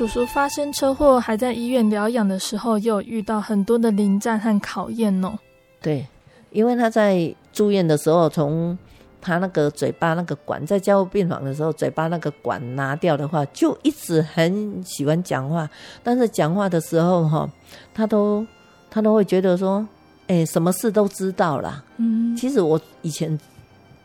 [0.03, 5.39] 叔叔发生车祸，还在医院疗养的时候，又有遇到很多的临战和考验哦。
[5.81, 6.05] 对，
[6.51, 8.77] 因为他在住院的时候，从
[9.21, 15.71] 他那个嘴巴那个管，在加护病房的时候，嘴巴那个管拿掉的话，就一直很喜欢讲话。
[16.03, 17.49] 但是讲话的时候，哈，
[17.95, 18.45] 他都
[18.91, 19.87] 他都会觉得说，
[20.27, 21.81] 哎，什么事都知道啦。
[21.99, 23.39] 嗯，其实我以前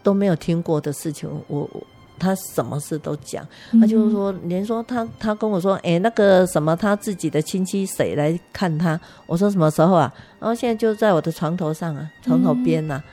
[0.04, 1.82] 都没有听过的事情，我我。
[2.20, 3.45] 他什么事都讲，
[3.80, 8.99] 他就是说，连说他他跟我说，哎、欸，那个什么，他自己的亲戚谁来看他？
[9.26, 10.13] 我说什么时候啊？
[10.39, 13.11] 然后现在就在我的床头上啊，床头边呐、啊嗯。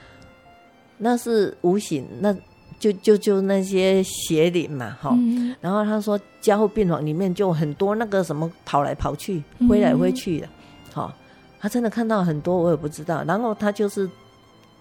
[0.99, 2.35] 那是无形，那
[2.79, 5.55] 就就就那些邪灵嘛，哈、嗯。
[5.61, 10.49] 然后他说，加护病房里面就很多那个什么跑来跑去、挥来挥去的，
[10.93, 11.15] 好、嗯，
[11.61, 13.23] 他真的看到很多，我也不知道。
[13.25, 14.09] 然后他就是。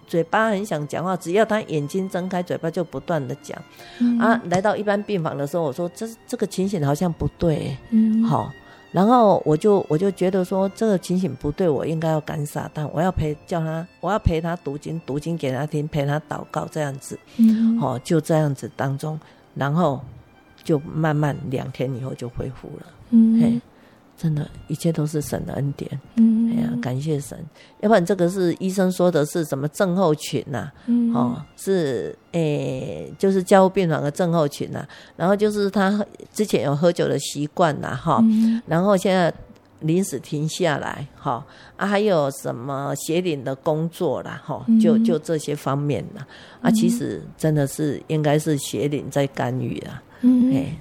[0.06, 3.60] 嘴巴很想讲话，只要他眼睛睁开，嘴巴就不断的讲、
[4.00, 4.18] 嗯。
[4.18, 8.52] 啊，来到一般病房的时候，我说这这个情形好像不对，嗯，好，
[8.92, 19.18] 然后我就我就觉得说这个情形不对，我应该要赶撒旦，我要陪叫他，我要陪他读经，读经给他听，陪他祷告，这样子，嗯，好，就这样子当中，
[19.54, 20.00] 然后
[20.62, 23.40] 就慢慢两天以后就恢复了，嗯。
[23.40, 23.60] 嘿
[24.16, 25.90] 真的，一切都是神的恩典。
[26.16, 27.38] 嗯，哎呀，感谢神。
[27.80, 30.72] 要不然这个是医生说的是什么症候群呐、啊？
[30.86, 34.88] 嗯，哦，是诶、欸，就是加护病房的症候群呐、啊。
[35.16, 38.62] 然后就是他之前有喝酒的习惯呐，哈、嗯。
[38.66, 39.34] 然后现在
[39.80, 41.44] 临时停下来，哈
[41.76, 46.26] 啊，还有什么邪灵的工作啦，哈，就就这些方面啦。
[46.62, 50.02] 啊，其实真的是应该是邪灵在干预啊。
[50.20, 50.78] 嗯，哎。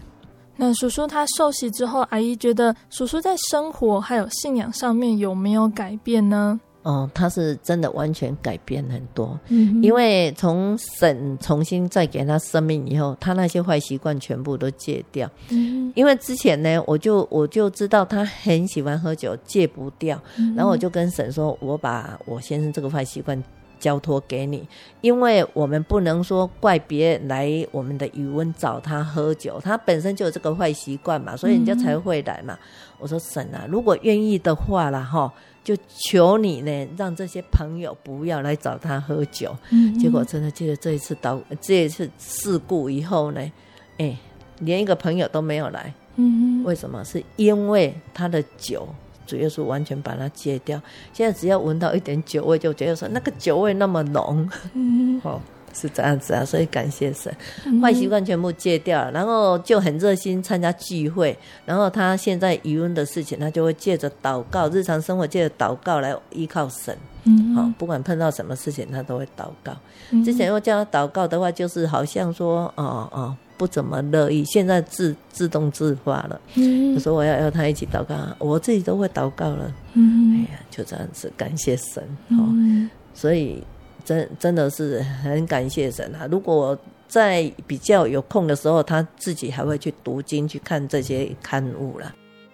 [0.66, 6.57] 那叔叔他受洗之后，阿姨觉得叔叔在生活还有信仰上面有没有改变呢？
[6.84, 9.38] 哦，他是真的完全改变很多。
[9.49, 15.30] 嗯，因为从神重新再给他生命以后，他那些坏习惯全部都戒掉。
[15.49, 20.18] 嗯，因为之前呢，我就我就知道他很喜欢喝酒，戒不掉。
[20.55, 23.41] 然后我就跟神说，我把我先生这个坏习惯
[23.84, 24.65] 交托给你，
[25.01, 32.53] 因为我们不能说怪别人来我们的渔塭找他喝酒，他本身就有这个坏习惯嘛，所以人家才会来嘛。
[32.53, 32.59] 嗯、
[32.99, 35.29] 我说神啊，如果愿意的话啦，哈，
[35.65, 39.53] 就求你呢，让这些朋友不要来找他喝酒。
[39.71, 43.51] 嗯、结果真的记得这一次导这一次事故以后呢，
[43.97, 44.17] 哎，
[44.59, 45.93] 连一个朋友都没有来。
[46.15, 47.03] 嗯，为什么？
[47.03, 48.88] 是因为他的酒。
[49.34, 50.79] 主耶稣完全把它戒掉，
[51.11, 55.41] 现在只要闻到一点酒味，就觉得说那个酒味那么浓，嗯，哦，
[55.73, 57.36] 是这样子啊，所以感谢神，
[57.81, 69.75] 坏习惯全部戒掉了，然后就很热心参加聚会，然后他现在余温的事情，他就会借着祷告，日常生活借着祷告来依靠神，嗯，好，不管碰到什么事情，他都会祷告。
[70.23, 73.36] 之前要叫他祷告的话，就是好像说，哦哦。
[73.58, 76.41] 不怎么乐意，现在自自动自发了。
[76.56, 79.72] 嗯，我说我要要他一起祷告，我自己都会祷告了。
[79.93, 82.04] 嗯，哎呀，就这样子，感谢神。
[82.30, 83.64] 嗯，所以
[84.04, 86.28] 真真的是很感谢神啊！
[86.30, 86.78] 如果
[87.08, 92.14] 在比较有空的时候，他自己还会去读经，去看这些刊物了。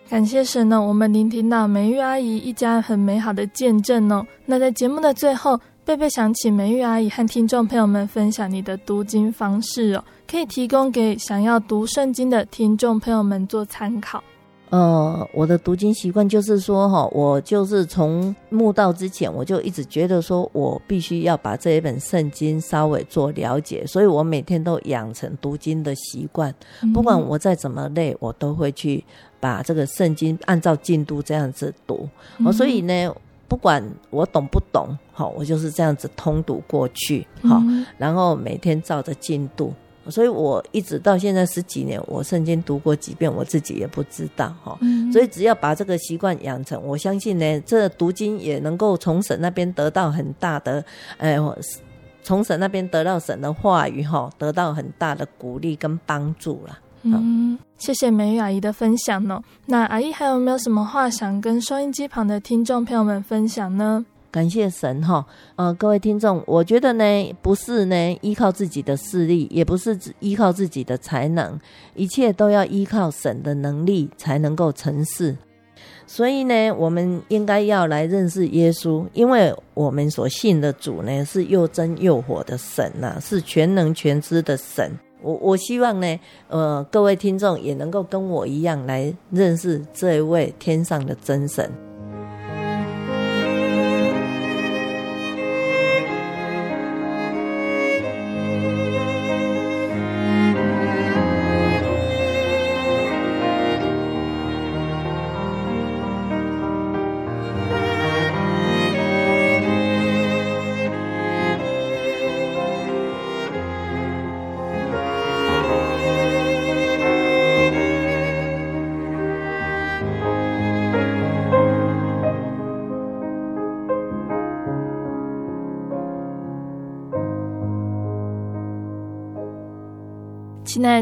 [0.10, 4.26] 感谢神呢，我们聆听到美玉阿姨一家很美好的见证哦。
[4.46, 10.04] 那在节目的最后，贝贝想请美玉阿姨和听众朋友们分享你的读经方式哦。
[10.30, 14.24] 可以提供给想要读圣经的听众朋友们做参考。
[14.70, 26.54] 呃，我的读经习惯就是说，哈，我就是从慕道之前，我就一直觉得说我必须要把这一本圣经稍微做了解，所以我每天都养成读经的习惯。
[26.94, 29.04] 不管我再怎么累，我都会去
[29.40, 32.08] 把这个圣经按照进度这样子读。
[32.46, 33.12] 哦，所以呢，
[33.48, 37.60] 不管我懂不懂，好，我就是这样子通读过去，好，
[37.98, 39.74] 然后每天照着进度。
[40.10, 44.78] 所以我一直到现在十几年，我圣经读过几遍，我自己也不知道哈。
[45.12, 50.84] 所以只要把这个习惯养成，我相信呢，这读经也能够从神那边得到很大的，
[51.18, 51.38] 哎，
[52.22, 56.78] 从神那边得到神的话语哈，得到很大的鼓励跟帮助了。
[57.02, 59.42] 嗯，谢谢美玉阿姨的分享呢。
[59.66, 64.06] 那阿姨还有没有什么话想跟收音机旁的听众朋友们分享呢？
[64.32, 65.26] 感谢神哈，
[65.56, 71.60] 呃，各位听众，我觉得呢，不是呢依靠自己的势力，也不是依靠自己的才能，
[71.96, 75.36] 一切都要依靠神的能力才能够成事。
[76.06, 84.92] 所以呢，我们应该要来认识耶稣，因为我们所信的主呢是又真又活的神呐、是全能全知的神。
[85.22, 91.89] 我我希望呢，呃，各位听众也能够跟我一样来认识这一位天上的真神。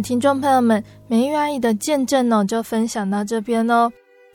[0.02, 3.92] 听众朋友们，美玉阿姨的见证呢，就分享到这边喽。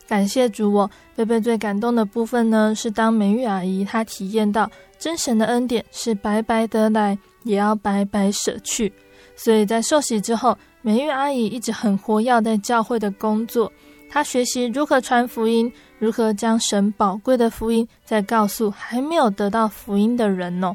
[0.08, 8.92] 感谢主，我贝贝最感动的部分呢，是当美玉阿姨她体验到真神的恩典是白白得来，也要白白舍去。
[9.36, 13.72] 所以在受洗之后，美玉阿姨一直很活跃在教会的工作，
[14.10, 20.74] 她学习如何传福音，如何将神宝贵的福音再告诉还没有得到福音的人哦。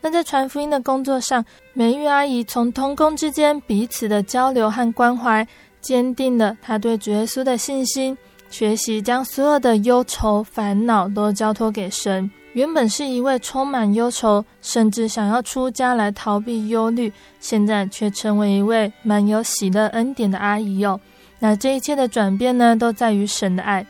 [0.00, 5.46] 那在传福音的工作上，美玉阿姨从同工之间彼此的交流和关怀，
[5.80, 8.16] 坚定了她对主耶稣的信心。
[8.50, 12.28] 学习将所有的忧愁烦恼都交托给神。
[12.54, 21.00] 原本是一位充满忧愁，甚至想要出家来逃避忧虑，现在却成为一位满有喜乐恩典的阿姨哟。
[21.38, 23.86] 那这一切的转变呢，都在于神的爱。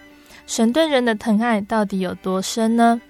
[0.46, 3.00] 神对人的疼爱到底有多深呢？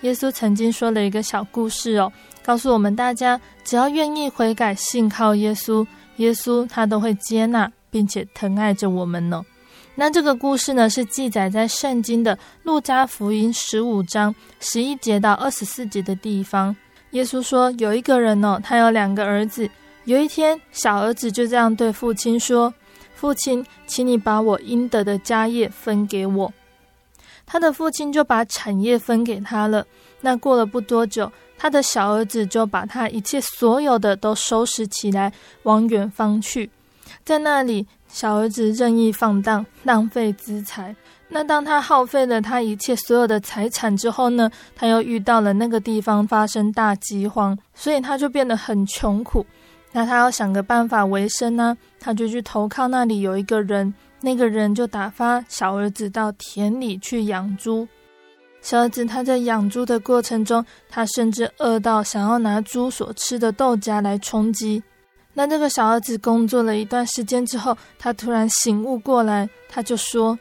[0.00, 2.12] 耶稣曾经说了一个小故事哦。
[2.46, 5.84] 告诉我们大家，只要愿意悔改、信靠耶稣，
[6.18, 9.44] 耶稣他都会接纳并且疼爱着我们呢。
[9.96, 16.74] 那这个故事呢，是记载在圣经的路加福音十五章十一节到二十四节的地方。
[17.10, 19.68] 耶稣说，有一个人呢，他有两个儿子。
[20.04, 22.72] 有一天，小儿子就这样对父亲说
[23.16, 26.52] ：“父亲，请你把我应得的家业分给我。”
[27.44, 29.84] 他的父亲就把产业分给他了。
[30.20, 31.28] 那过了不多久。
[31.58, 35.32] 他的小儿子就把他一切所有的都收拾起来，
[35.62, 36.70] 往远方去。
[37.24, 40.94] 在那里，小儿子任意放荡，浪费资财，
[41.28, 49.44] 那当他耗费了他一切所有的财产之后呢，他又遇到了那个地方发生大饥荒，所以他就变得很穷苦。
[49.92, 57.88] 那他要想个办法维生呢，他就去投靠那里有一个人，那个人就打发小儿子到田里去养猪。
[58.66, 64.82] 小儿子他在养猪的过程中，他甚至饿到想要拿猪所吃的豆荚来充饥。
[65.34, 70.36] 那这个小儿子工作了一段时间之后，他突然醒悟过来，他就说。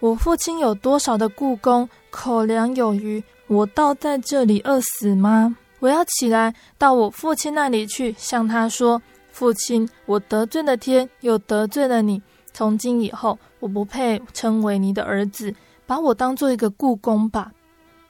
[0.00, 5.56] 我父亲有多少的雇工，口粮有余，我倒在这里饿死吗？
[5.78, 9.00] 我要起来到我父亲那里去，向他说
[9.30, 12.20] ：“父亲，我得罪了天，又得罪了你。
[12.52, 15.54] 从今以后，我不配称为你的儿子，
[15.92, 17.52] 把我当做一个雇工吧。”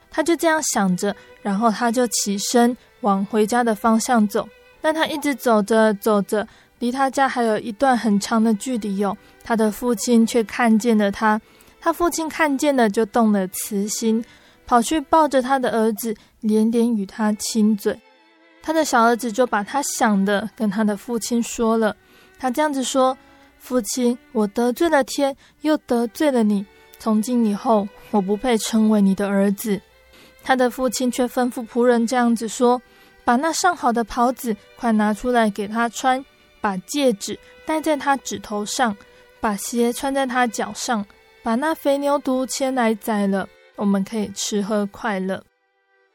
[0.08, 4.48] 他就这样想着，然后他就起身往回家的方向走。
[4.80, 6.46] 但他一直走着走着，
[6.78, 9.16] 离他家还有一段很长的距离哟。
[9.42, 11.40] 他的父亲却看见了他。
[11.80, 14.24] 他父亲看见了，就动了慈心，
[14.66, 17.98] 跑去抱着他的儿子，连连与他亲嘴。
[18.62, 21.96] 他的小儿子就把他想的跟他的父亲说了。
[22.38, 23.16] 他这样子说
[23.58, 26.64] ：“父亲，我得罪了天，又得罪了你。
[27.02, 29.80] 从今以后，我不配称为你的儿子。”
[30.44, 32.80] 他的父亲却吩咐仆人这样子说
[33.26, 36.24] ：“把那上好的袍子快拿出来给他穿，
[36.60, 37.36] 把戒指
[37.66, 38.96] 戴在他指头上，
[39.40, 41.04] 把鞋穿在他脚上。”
[41.42, 45.42] 把那肥牛犊牵来宰了，我们可以吃喝快乐。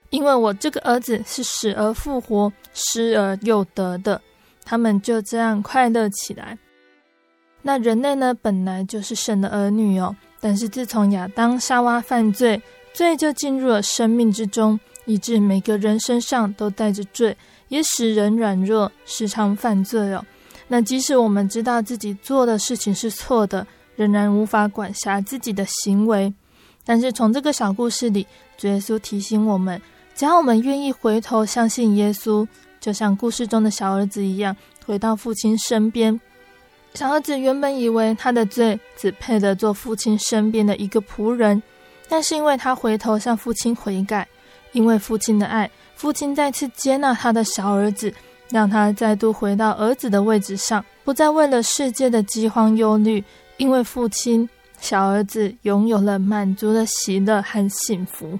[0.10, 4.22] 因为我这个儿子是死而复活、失而又得的，
[4.64, 6.58] 他们就这样快乐起来。
[7.62, 12.62] 那人类呢，本来就是神的儿女哦，但是自从亚当夏娃犯罪，
[12.94, 17.36] 罪就进入了生命之中，以致每个人身上都带着罪，
[17.70, 20.26] 也使人软弱，时常犯罪哦。
[20.68, 23.66] 那即使我们知道自己做的事情是错的。
[23.98, 26.32] 仍然无法管辖自己的行为，
[26.86, 29.82] 但是从这个小故事里，主耶稣提醒我们：
[30.14, 32.48] 只要我们愿意回头相信耶稣，
[32.80, 36.22] 就像故事中的小儿子一样，回到父亲身边。
[36.98, 41.62] 小儿子原本以为他的罪只配得做父亲身边的一个仆人，
[42.10, 44.28] 但是因为他回头向父亲悔改，
[44.72, 48.12] 因为父亲的爱，父亲再次接纳他的小儿子，
[48.50, 53.24] 让他再度回到儿子的位置上，不再为了世界的饥荒忧虑。
[53.58, 58.40] 因为父亲，小儿子拥有了满足的喜乐和幸福。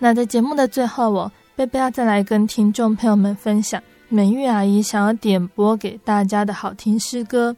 [0.00, 7.56] 那在节目的最后，我贝贝要再来跟听众朋友们分享美玉阿姨想要点播给大家的好听诗歌。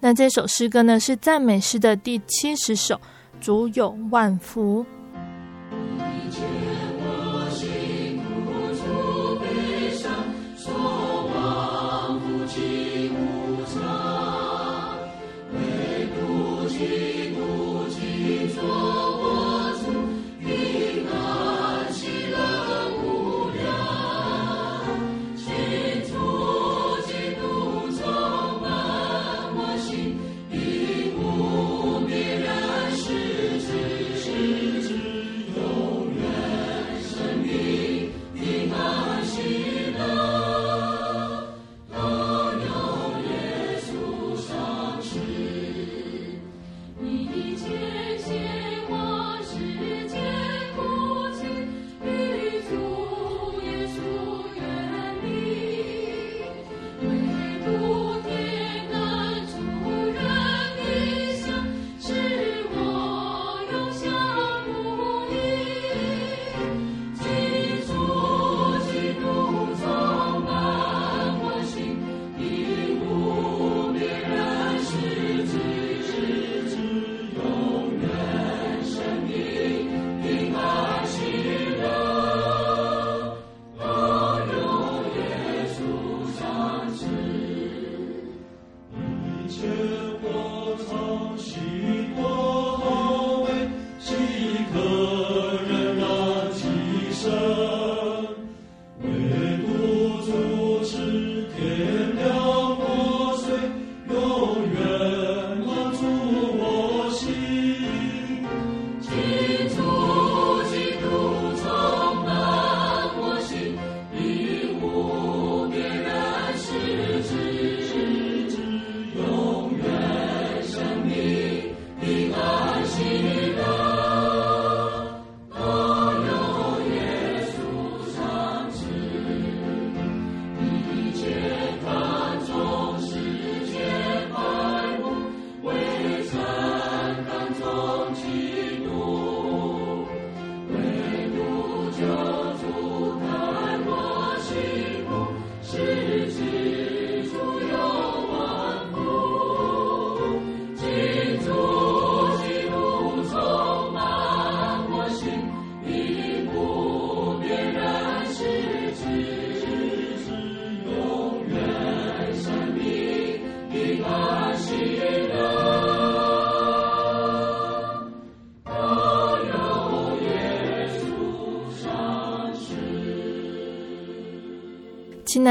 [0.00, 2.94] 那这首诗歌呢，是赞美诗的第七十首
[3.40, 4.84] 《主有万福》。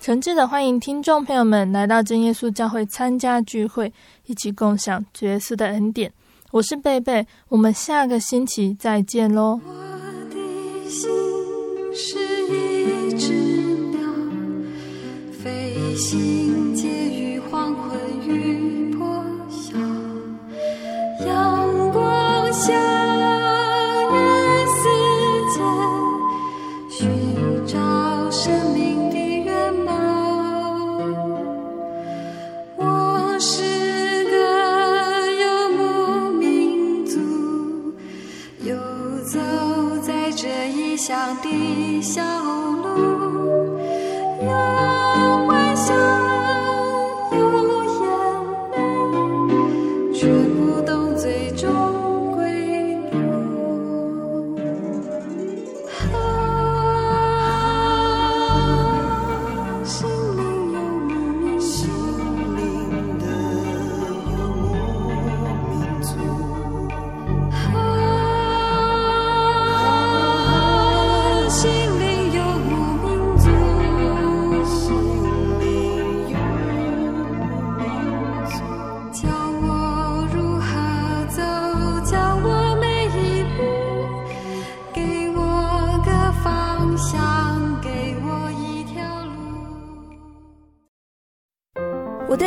[0.00, 3.92] 诚挚的欢迎听众朋友们来到真耶稣教会参加聚会，
[4.26, 6.12] 一起共享角色的恩典。
[6.52, 9.60] 我是贝贝，我们下个星期再见喽。
[9.66, 9.72] 我
[10.30, 11.10] 的心
[11.92, 13.32] 是一只
[13.90, 14.00] 鸟，
[15.32, 19.76] 飞行介于黄昏与破晓，
[21.26, 23.07] 阳光下。
[41.08, 43.80] 乡的小路，
[44.42, 46.17] 有欢笑。